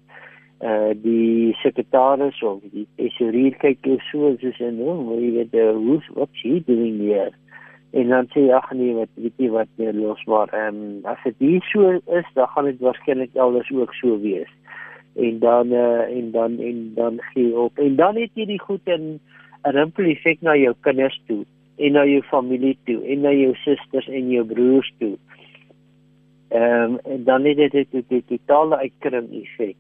uh 0.61 0.92
die 1.03 1.57
sekretaris 1.62 2.42
of 2.44 2.61
die 2.73 2.87
tesourier 3.01 3.55
kyk 3.62 3.87
jy 3.87 3.96
so 4.11 4.35
soos 4.42 4.59
en 4.61 4.77
nou 4.77 5.16
jy 5.16 5.31
weet 5.38 5.55
uh, 5.57 5.70
hoe 5.73 6.01
wat 6.18 6.29
sy 6.42 6.59
doen 6.66 6.99
hier? 7.01 7.31
En 7.96 8.12
dan 8.12 8.29
sê 8.35 8.42
ag 8.53 8.68
nee 8.77 8.92
wat 8.94 9.09
weet 9.16 9.40
jy 9.40 9.49
wat 9.55 9.70
meer 9.81 9.96
los 9.96 10.20
maar 10.29 10.53
ehm 10.53 10.83
um, 10.83 11.07
as 11.09 11.23
dit 11.25 11.40
hier 11.46 11.64
so 11.73 11.94
is 12.18 12.29
dan 12.37 12.53
gaan 12.53 12.68
dit 12.68 12.85
waarskynlik 12.85 13.35
elders 13.35 13.73
ook 13.73 13.94
so 14.03 14.20
wees 14.20 14.53
en 15.16 15.38
dan 15.38 15.73
uh, 15.73 16.07
en 16.07 16.31
dan 16.31 16.59
en 16.59 16.92
dan 16.94 17.18
gee 17.33 17.59
op 17.59 17.79
en 17.79 17.96
dan 17.96 18.16
het 18.16 18.31
jy 18.35 18.46
die 18.46 18.61
goed 18.61 18.85
in 18.85 19.20
'n 19.64 19.75
ripple 19.77 20.11
effek 20.11 20.40
na 20.40 20.57
jou 20.57 20.75
kinders 20.81 21.20
toe 21.27 21.44
en 21.77 21.92
na 21.92 22.05
jou 22.05 22.23
familie 22.23 22.77
toe 22.85 23.01
en 23.05 23.20
na 23.20 23.33
jou 23.33 23.55
susters 23.64 24.09
en 24.09 24.31
jou 24.31 24.44
broers 24.44 24.92
toe. 24.99 25.16
Ehm 26.51 26.99
um, 27.05 27.25
dan 27.25 27.44
het 27.44 27.57
dit 27.57 27.87
dit 27.90 28.09
die 28.09 28.25
totale 28.27 28.77
uitkring 28.77 29.31
effek. 29.42 29.77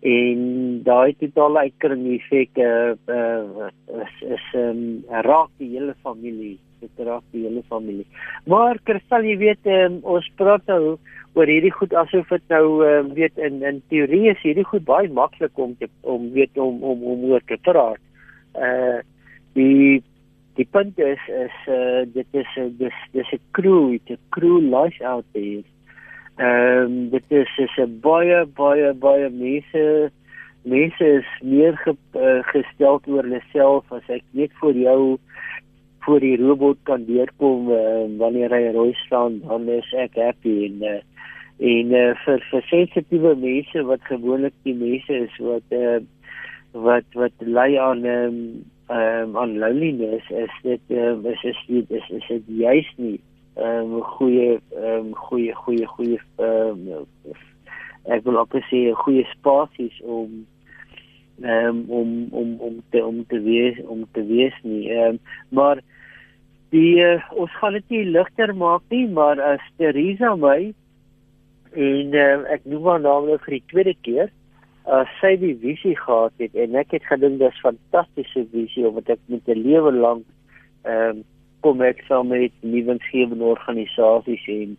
En 0.00 0.38
daai 0.82 1.14
totale 1.20 1.58
uitkring 1.58 2.06
effek 2.14 2.56
uh, 2.56 2.92
uh, 3.06 3.68
is 4.00 4.22
is 4.38 4.46
ehm 4.54 4.68
um, 4.68 5.22
raak 5.28 5.50
die 5.58 5.70
hele 5.76 5.94
familie, 6.02 6.58
dit 6.80 7.04
raak 7.04 7.24
die 7.30 7.44
hele 7.44 7.62
familie. 7.68 8.06
Maar 8.46 8.80
Kristal, 8.84 9.28
jy 9.28 9.36
weet 9.36 9.66
um, 9.66 10.00
ons 10.02 10.30
praat 10.40 10.64
nou 10.72 10.96
oor 11.34 11.46
hierdie 11.46 11.72
goed 11.72 11.94
asof 11.94 12.28
dit 12.28 12.52
nou 12.52 12.82
uh, 12.86 13.02
weet 13.14 13.38
in 13.38 13.62
in 13.62 13.82
teorie 13.88 14.30
is 14.32 14.42
hierdie 14.42 14.66
goed 14.66 14.84
baie 14.84 15.08
maklik 15.08 15.58
om 15.58 15.76
te 15.78 15.88
om 16.02 16.30
weet 16.34 16.58
om 16.58 16.82
om 16.82 17.02
om 17.14 17.24
oor 17.30 17.44
te 17.46 17.58
praat. 17.62 18.00
Uh 18.54 19.00
die 19.54 20.02
die 20.58 20.66
punt 20.70 20.98
is 20.98 21.22
is 21.28 21.58
uh, 21.68 22.02
dit 22.14 22.26
is 22.42 22.56
uh, 22.58 22.68
dis 22.78 22.96
dis 23.12 23.32
'n 23.32 23.42
crew, 23.52 23.94
'n 23.94 24.18
crew 24.30 24.58
life 24.60 25.04
out 25.04 25.24
there. 25.32 25.62
Ehm 26.38 26.84
um, 26.84 27.10
dit 27.10 27.24
is 27.28 27.58
is 27.58 27.76
'n 27.78 28.00
baie 28.00 28.46
baie 28.46 28.92
baie 28.94 29.30
mense 29.30 30.10
mense 30.62 31.04
is 31.04 31.28
meer 31.42 31.76
ge, 31.76 31.94
uh, 32.14 32.42
gestel 32.52 33.00
oor 33.06 33.22
hulle 33.22 33.42
self 33.52 33.92
as 33.92 34.08
ek 34.08 34.24
net 34.32 34.52
vir 34.60 34.74
jou 34.74 35.18
voor 36.04 36.20
die 36.20 36.36
robot 36.40 36.78
kan 36.88 37.04
deurkom 37.04 37.70
uh, 37.70 38.06
wanneer 38.18 38.52
hy 38.54 38.72
rooi 38.72 38.92
staan 39.04 39.40
dan 39.44 39.68
is 39.68 39.92
ek 39.92 40.16
happy 40.20 40.54
en 40.68 40.84
uh, 40.88 40.98
en 41.60 41.92
uh, 41.92 42.10
vir 42.24 42.44
vir 42.50 42.66
sensitiewe 42.70 43.34
mense 43.36 43.84
wat 43.88 44.04
gewoonlik 44.08 44.56
die 44.64 44.76
mense 44.76 45.22
is 45.26 45.40
wat 45.44 45.76
uh, 45.76 45.98
wat 46.72 47.18
wat 47.18 47.44
ly 47.44 47.74
aan 47.78 48.04
um, 48.08 48.38
um, 48.88 49.36
aan 49.36 49.58
loneliness 49.58 50.30
is 50.30 50.54
dit 50.62 50.94
um, 50.96 51.26
is 51.26 51.44
is 51.44 51.60
dit 51.66 51.90
is, 51.90 52.08
is 52.20 52.28
dit 52.28 52.48
juist 52.64 52.96
nie 52.98 53.18
'n 53.56 53.62
um, 53.62 54.00
goeie 54.16 54.58
um, 54.76 55.14
goeie 55.14 55.54
goeie 55.54 55.86
goeie 55.86 56.20
um, 56.38 56.88
ek 58.04 58.24
wil 58.24 58.38
ook 58.38 58.56
sê 58.70 58.88
goeie 59.04 59.26
spasies 59.34 60.00
om 60.02 60.46
um, 61.42 61.84
om 61.88 62.28
om 62.30 62.56
om 62.60 62.82
te 62.90 63.04
om 63.04 63.26
te 63.26 63.40
wees 63.42 63.76
om 63.86 64.06
te 64.12 64.24
wees 64.26 64.56
nie 64.62 64.88
um, 64.96 65.18
maar 65.48 65.82
die 66.70 67.00
uh, 67.02 67.18
ons 67.34 67.54
gaan 67.60 67.72
dit 67.78 67.88
nie 67.94 68.04
ligter 68.04 68.54
maak 68.54 68.82
nie, 68.90 69.06
maar 69.08 69.40
as 69.42 69.62
Teresa 69.78 70.36
my 70.36 70.72
en 71.74 72.14
uh, 72.14 72.36
ek 72.50 72.66
noem 72.66 72.86
haar 72.90 73.02
naam 73.02 73.26
nou 73.30 73.38
vir 73.46 73.58
die 73.58 73.66
tweede 73.72 73.94
keer 74.06 74.30
uh, 74.86 75.04
sy 75.20 75.34
die 75.40 75.54
visie 75.62 75.96
gehad 75.98 76.34
het 76.42 76.54
en 76.58 76.78
ek 76.78 76.94
het 76.96 77.06
gedink 77.10 77.38
dis 77.42 77.62
fantastiese 77.64 78.46
visie 78.54 78.86
omdat 78.88 79.16
ek 79.16 79.22
met 79.28 79.48
'n 79.48 79.62
lewe 79.66 79.92
lank 79.92 80.24
ehm 80.84 81.20
um, 81.20 81.24
kom 81.60 81.82
ek 81.84 81.98
saam 82.08 82.30
met 82.32 82.52
nuwensgewende 82.64 83.44
organisasies 83.44 84.46
en 84.48 84.76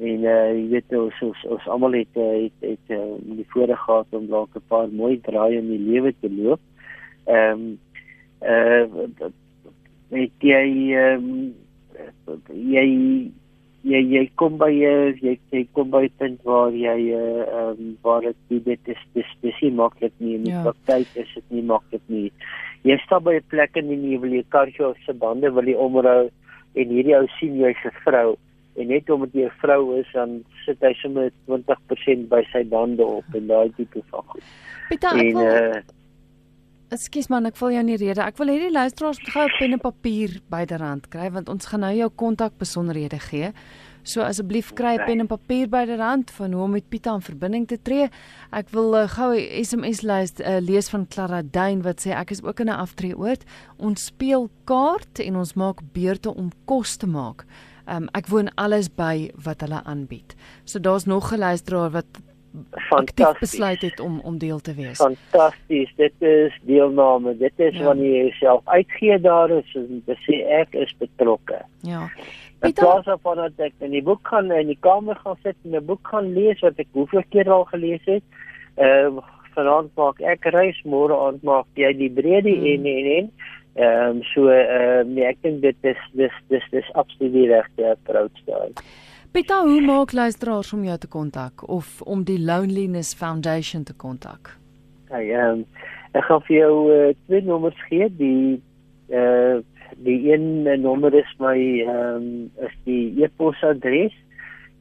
en 0.00 0.24
uh, 0.24 0.48
jy 0.56 0.64
weet 0.72 0.94
ons 0.96 1.18
ons, 1.26 1.40
ons 1.44 1.66
almal 1.68 1.92
het 1.92 2.14
het 2.16 2.64
het, 2.64 2.86
uh, 2.96 3.18
die 3.36 3.46
voorreg 3.52 3.82
gehad 3.84 4.06
om 4.16 4.26
dalk 4.26 4.56
'n 4.56 4.68
paar 4.68 4.88
mooi 4.88 5.20
draaie 5.20 5.58
in 5.58 5.68
die 5.68 5.84
lewe 5.90 6.14
te 6.20 6.30
loop. 6.30 6.60
Ehm 7.26 7.52
um, 7.52 7.78
eh 8.40 8.86
uh, 8.88 9.30
met 10.10 10.32
jy 10.40 10.64
ehm 10.94 11.26
um, 11.26 12.40
jy 12.48 12.86
jy 13.82 14.00
jy 14.12 14.24
kom 14.36 14.58
by 14.60 14.68
jy 14.72 15.36
jy 15.52 15.62
kom 15.76 15.90
by 15.90 16.04
'n 16.04 16.16
punt 16.18 16.42
waar 16.44 16.72
jy 16.72 16.96
ehm 17.10 17.40
uh, 17.46 17.70
um, 17.70 17.96
waar 18.02 18.26
dit 18.26 18.64
dit 18.66 18.88
is 18.94 19.02
dis 19.14 19.30
dis 19.42 19.62
nie 19.62 19.72
maklik 19.72 20.12
nie 20.18 20.34
in 20.34 20.44
die 20.44 20.52
ja. 20.52 20.62
praktyk 20.66 21.08
is 21.14 21.30
dit 21.34 21.46
nie 21.50 21.62
maklik 21.62 22.02
nie. 22.08 22.30
Jy 22.82 22.96
stap 23.04 23.24
by 23.24 23.34
'n 23.38 23.48
plek 23.48 23.76
in 23.76 23.88
die 23.88 24.18
wil 24.18 24.32
jy 24.32 24.44
karjou 24.48 24.94
se 25.06 25.12
bande 25.12 25.50
wil 25.50 25.64
jy 25.64 25.74
omrou 25.74 26.30
en 26.74 26.88
hierdie 26.88 27.16
ou 27.16 27.26
sien 27.38 27.56
jy's 27.56 27.84
'n 27.84 27.96
vrou 28.04 28.36
en 28.76 28.88
net 28.88 29.10
omdat 29.10 29.32
jy 29.34 29.46
'n 29.46 29.60
vrou 29.62 29.98
is 30.00 30.10
dan 30.12 30.44
sit 30.64 30.80
hy 30.80 30.92
sommer 31.02 31.30
20% 31.46 32.28
by 32.28 32.42
sy 32.52 32.64
bande 32.64 33.04
op 33.04 33.24
en 33.34 33.46
daai 33.46 33.72
tipe 33.76 34.02
van 34.10 34.22
goed. 34.26 34.44
Pieter, 34.88 35.16
en 35.16 35.36
uh 35.36 35.80
Ekskuus 36.90 37.28
man, 37.30 37.46
ek 37.46 37.54
wil 37.60 37.70
jou 37.70 37.82
nie 37.86 37.96
rede. 38.00 38.18
Ek 38.18 38.34
wil 38.40 38.48
hê 38.50 38.56
die 38.64 38.72
luisteraars 38.74 39.20
moet 39.20 39.30
gou 39.30 39.44
'n 39.46 39.58
pen 39.60 39.72
en 39.76 39.78
papier 39.78 40.30
byderhand 40.50 41.06
kry 41.08 41.30
want 41.30 41.48
ons 41.48 41.66
gaan 41.66 41.80
nou 41.86 41.94
jou 41.94 42.10
kontak 42.10 42.58
besonderhede 42.58 43.20
gee. 43.30 43.52
So 44.02 44.22
asseblief 44.22 44.74
kry 44.74 44.98
'n 44.98 45.06
pen 45.06 45.20
en 45.20 45.28
papier 45.28 45.68
byderhand 45.68 46.32
van 46.32 46.52
hoe 46.52 46.64
om 46.64 46.70
met 46.72 46.88
Pieter 46.90 47.14
in 47.14 47.20
verbinding 47.20 47.68
te 47.68 47.78
tree. 47.80 48.10
Ek 48.50 48.70
wil 48.70 48.94
uh, 48.94 49.06
gou 49.06 49.36
'n 49.36 49.64
SMS 49.64 50.02
lys 50.02 50.32
uh, 50.40 50.58
lees 50.58 50.88
van 50.88 51.06
Clara 51.06 51.42
Duin 51.42 51.82
wat 51.82 52.00
sê 52.00 52.10
ek 52.10 52.32
is 52.32 52.42
ook 52.42 52.58
in 52.58 52.66
'n 52.66 52.82
aftreeoord. 52.82 53.44
Ons 53.78 54.06
speel 54.06 54.50
kaart 54.64 55.20
en 55.20 55.36
ons 55.36 55.54
maak 55.54 55.78
beurte 55.92 56.34
om 56.34 56.50
kos 56.64 56.96
te 56.96 57.06
maak. 57.06 57.46
Um, 57.86 58.08
ek 58.14 58.26
woon 58.26 58.48
alles 58.56 58.88
by 58.88 59.30
wat 59.44 59.60
hulle 59.60 59.80
aanbied. 59.84 60.34
So 60.64 60.80
daar's 60.80 61.06
nog 61.06 61.32
'n 61.32 61.38
luisteraar 61.38 61.90
wat 61.90 62.20
fantasties 62.70 63.38
besluit 63.38 63.80
het 63.80 64.00
om 64.00 64.20
om 64.20 64.38
deel 64.38 64.60
te 64.60 64.74
wees. 64.74 64.96
Fantasties. 64.96 65.92
Dit 65.96 66.12
is 66.18 66.58
deelname. 66.62 67.36
Dit 67.36 67.52
is 67.56 67.76
ja. 67.76 67.84
wanneer 67.84 68.14
jy 68.14 68.22
jouself 68.28 68.62
uitgee 68.64 69.20
daar 69.20 69.50
is 69.50 69.74
en 69.74 70.02
sê 70.26 70.40
ek 70.60 70.74
is 70.74 70.94
betrokke. 70.98 71.62
Ja. 71.86 72.08
Dit 72.60 72.80
was 72.80 73.06
op 73.06 73.22
van 73.22 73.36
dat 73.36 73.52
ek 73.70 73.72
in 73.78 73.94
die 73.94 74.02
boek 74.04 74.26
gaan 74.28 74.50
in 74.52 74.68
die 74.68 74.80
kamer 74.80 75.16
gaan 75.24 75.38
sit 75.42 75.56
en 75.64 75.76
'n 75.76 75.86
boek 75.86 76.08
gaan 76.08 76.32
lees 76.32 76.60
wat 76.60 76.78
ek 76.78 76.88
hoeveel 76.92 77.24
keer 77.28 77.50
al 77.50 77.64
gelees 77.64 78.04
het. 78.04 78.24
Ehm 78.76 79.18
uh, 79.18 79.28
vanaand 79.54 79.90
maak 79.94 80.20
ek 80.20 80.44
reis, 80.54 80.78
môre 80.84 81.16
aand 81.26 81.42
maak 81.42 81.66
jy 81.74 81.92
die 81.96 82.10
brede 82.10 82.52
hmm. 82.54 82.66
en 82.66 82.86
en 82.86 83.06
en. 83.18 83.30
Ehm 83.74 84.16
um, 84.16 84.22
so 84.22 84.48
ehm 84.48 85.06
uh, 85.06 85.14
nee, 85.14 85.24
ek 85.24 85.38
dink 85.42 85.62
dit 85.62 85.76
is 85.82 86.02
dis 86.12 86.36
dis 86.48 86.66
dis 86.70 86.92
absoluut 86.92 87.32
die 87.32 87.48
regte 87.48 87.90
approach 87.90 88.44
daai. 88.46 88.72
Pita, 89.30 89.60
hoe 89.62 89.80
maak 89.80 90.10
luisteraars 90.12 90.72
om 90.72 90.80
jou 90.84 90.96
te 90.98 91.06
kontak 91.06 91.62
of 91.70 92.00
om 92.02 92.24
die 92.26 92.40
Loneliness 92.42 93.14
Foundation 93.14 93.84
te 93.86 93.94
kontak? 93.94 94.56
Ja, 95.10 95.20
ehm 95.22 95.62
ek 96.18 96.24
gaan 96.26 96.42
vir 96.48 96.56
jou 96.56 96.72
uh, 96.90 97.12
twee 97.28 97.44
nommers 97.46 97.78
gee. 97.86 98.08
Die 98.18 98.58
eh 99.14 99.20
uh, 99.20 99.60
die 100.02 100.32
een 100.32 100.66
nommer 100.82 101.14
is 101.14 101.30
my 101.38 101.54
ehm 101.54 101.94
um, 101.94 102.50
is 102.66 102.74
die 102.88 103.22
e-posadres. 103.22 104.16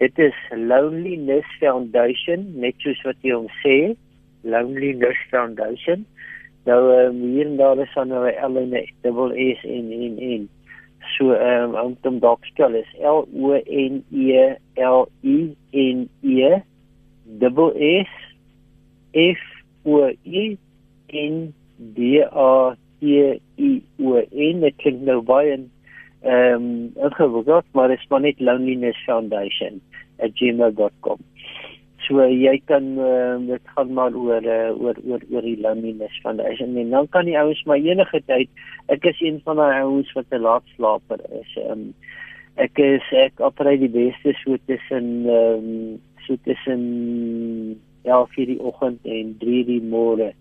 Dit 0.02 0.18
is 0.18 0.42
Loneliness 0.58 1.46
Foundation, 1.62 2.50
net 2.58 2.74
soos 2.82 3.06
wat 3.06 3.22
jy 3.22 3.38
hom 3.38 3.52
sê, 3.62 3.94
Loneliness 4.42 5.22
Foundation. 5.30 6.08
Nou 6.66 6.82
ehm 6.96 7.22
um, 7.22 7.22
hier 7.36 7.46
en 7.46 7.58
daar 7.62 7.86
is 7.86 7.94
dan 7.94 8.10
'n 8.10 8.34
L 8.50 8.58
en 8.66 8.74
'n 8.74 8.88
double 9.06 9.54
S 9.54 9.62
en 9.78 9.94
en 9.94 10.18
en 10.18 10.50
so 11.18 11.34
ehm 11.34 11.76
um, 11.76 11.98
om 12.04 12.20
dalk 12.20 12.46
stel 12.46 12.76
is 12.76 12.90
L 13.00 13.26
O 13.34 13.54
N 13.66 14.04
E 14.12 14.56
L 14.76 15.08
I 15.24 15.38
N 15.74 16.10
E 16.22 16.52
double 17.42 17.72
S 17.78 18.12
F 19.14 19.42
O 19.86 20.08
I 20.26 20.58
N 21.10 21.54
D 21.78 22.22
A 22.24 22.76
T 23.00 23.42
I 23.58 23.72
O 24.00 24.16
N. 24.32 24.62
Dit 24.66 24.78
klink 24.84 25.04
nou 25.08 25.22
baie 25.22 25.58
ehm 26.22 26.56
um, 26.56 26.66
ingewikkeld 27.00 27.66
maar 27.72 27.88
dit 27.88 28.00
is 28.00 28.08
maar 28.12 28.22
net 28.22 28.40
loneliness 28.40 29.04
foundation 29.06 29.82
at 30.20 30.32
gmail.com 30.36 31.29
so 32.10 32.26
jy 32.26 32.58
kan 32.66 32.98
uh, 32.98 33.38
dit 33.46 33.74
gaan 33.76 33.94
maar 33.94 34.16
oor 34.18 34.44
uh, 34.44 34.74
oor 34.82 34.98
oor 35.06 35.22
oor 35.30 35.46
die 35.46 35.60
loneliness 35.62 36.22
van 36.26 36.42
die 36.42 36.58
en 36.66 36.90
dan 36.90 37.08
kan 37.14 37.30
die 37.30 37.38
ouens 37.38 37.64
maar 37.70 37.78
enige 37.78 38.22
tyd 38.26 38.50
ek 38.90 39.06
is 39.06 39.22
een 39.22 39.38
van 39.46 39.62
daai 39.62 39.82
ouens 39.84 40.12
wat 40.18 40.26
'n 40.34 40.42
laat 40.42 40.66
slaper 40.76 41.22
is 41.42 41.58
um, 41.70 41.94
ek 42.58 42.80
is 42.82 43.06
ek 43.14 43.40
opereer 43.40 43.80
die 43.80 43.94
beste 43.94 44.34
so 44.42 44.58
tussen 44.66 45.30
um, 45.30 46.02
so 46.26 46.36
tussen 46.44 47.80
ja 48.04 48.20
vir 48.36 48.54
die 48.54 48.60
oggend 48.60 49.06
en 49.06 49.34
3 49.42 49.64
die 49.68 49.82
môre. 49.82 50.32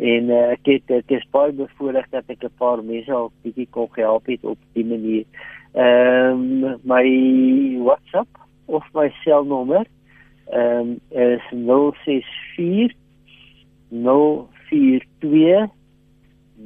En 0.00 0.30
uh, 0.32 0.44
ek 0.54 0.68
het 0.70 0.92
ek 1.00 1.16
is 1.18 1.24
baie 1.34 1.52
bevoorreg 1.56 2.08
dat 2.14 2.28
ek 2.32 2.44
'n 2.44 2.58
paar 2.58 2.82
mense 2.82 3.12
al 3.12 3.32
bietjie 3.44 3.68
kon 3.70 3.88
help 3.96 4.26
het 4.26 4.44
op 4.44 4.58
die 4.72 4.84
manier. 4.84 5.24
Ehm 5.74 6.64
um, 6.64 6.80
my 6.84 7.06
WhatsApp 7.84 8.28
of 8.66 8.84
my 8.94 9.08
selnommer 9.24 9.86
ehm 10.50 10.80
um, 10.80 11.00
is 11.10 11.40
064 11.50 12.94
042 13.90 15.70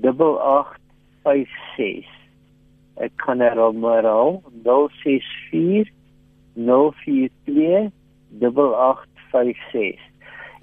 8856 0.03 2.05
ek 2.97 3.12
kan 3.20 3.41
herhaal 3.45 4.41
064 4.64 5.93
042 6.57 7.93
8856 8.41 10.01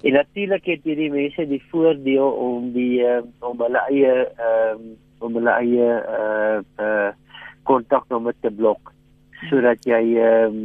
En 0.04 0.12
natuurlik 0.12 0.66
het 0.68 0.82
hierdie 0.84 1.10
mense 1.10 1.46
die 1.48 1.62
voordeel 1.70 2.28
om 2.28 2.66
die 2.74 3.00
uh, 3.00 3.22
om 3.40 3.56
hulle 3.64 3.80
eie 3.88 4.16
um, 4.44 4.82
om 5.24 5.38
hulle 5.38 5.54
eie 5.62 5.86
uh 6.20 6.58
uh 6.76 7.12
kontaknommer 7.64 8.34
te 8.44 8.50
blok 8.52 8.92
sodat 9.48 9.80
jy 9.88 10.02
um, 10.20 10.58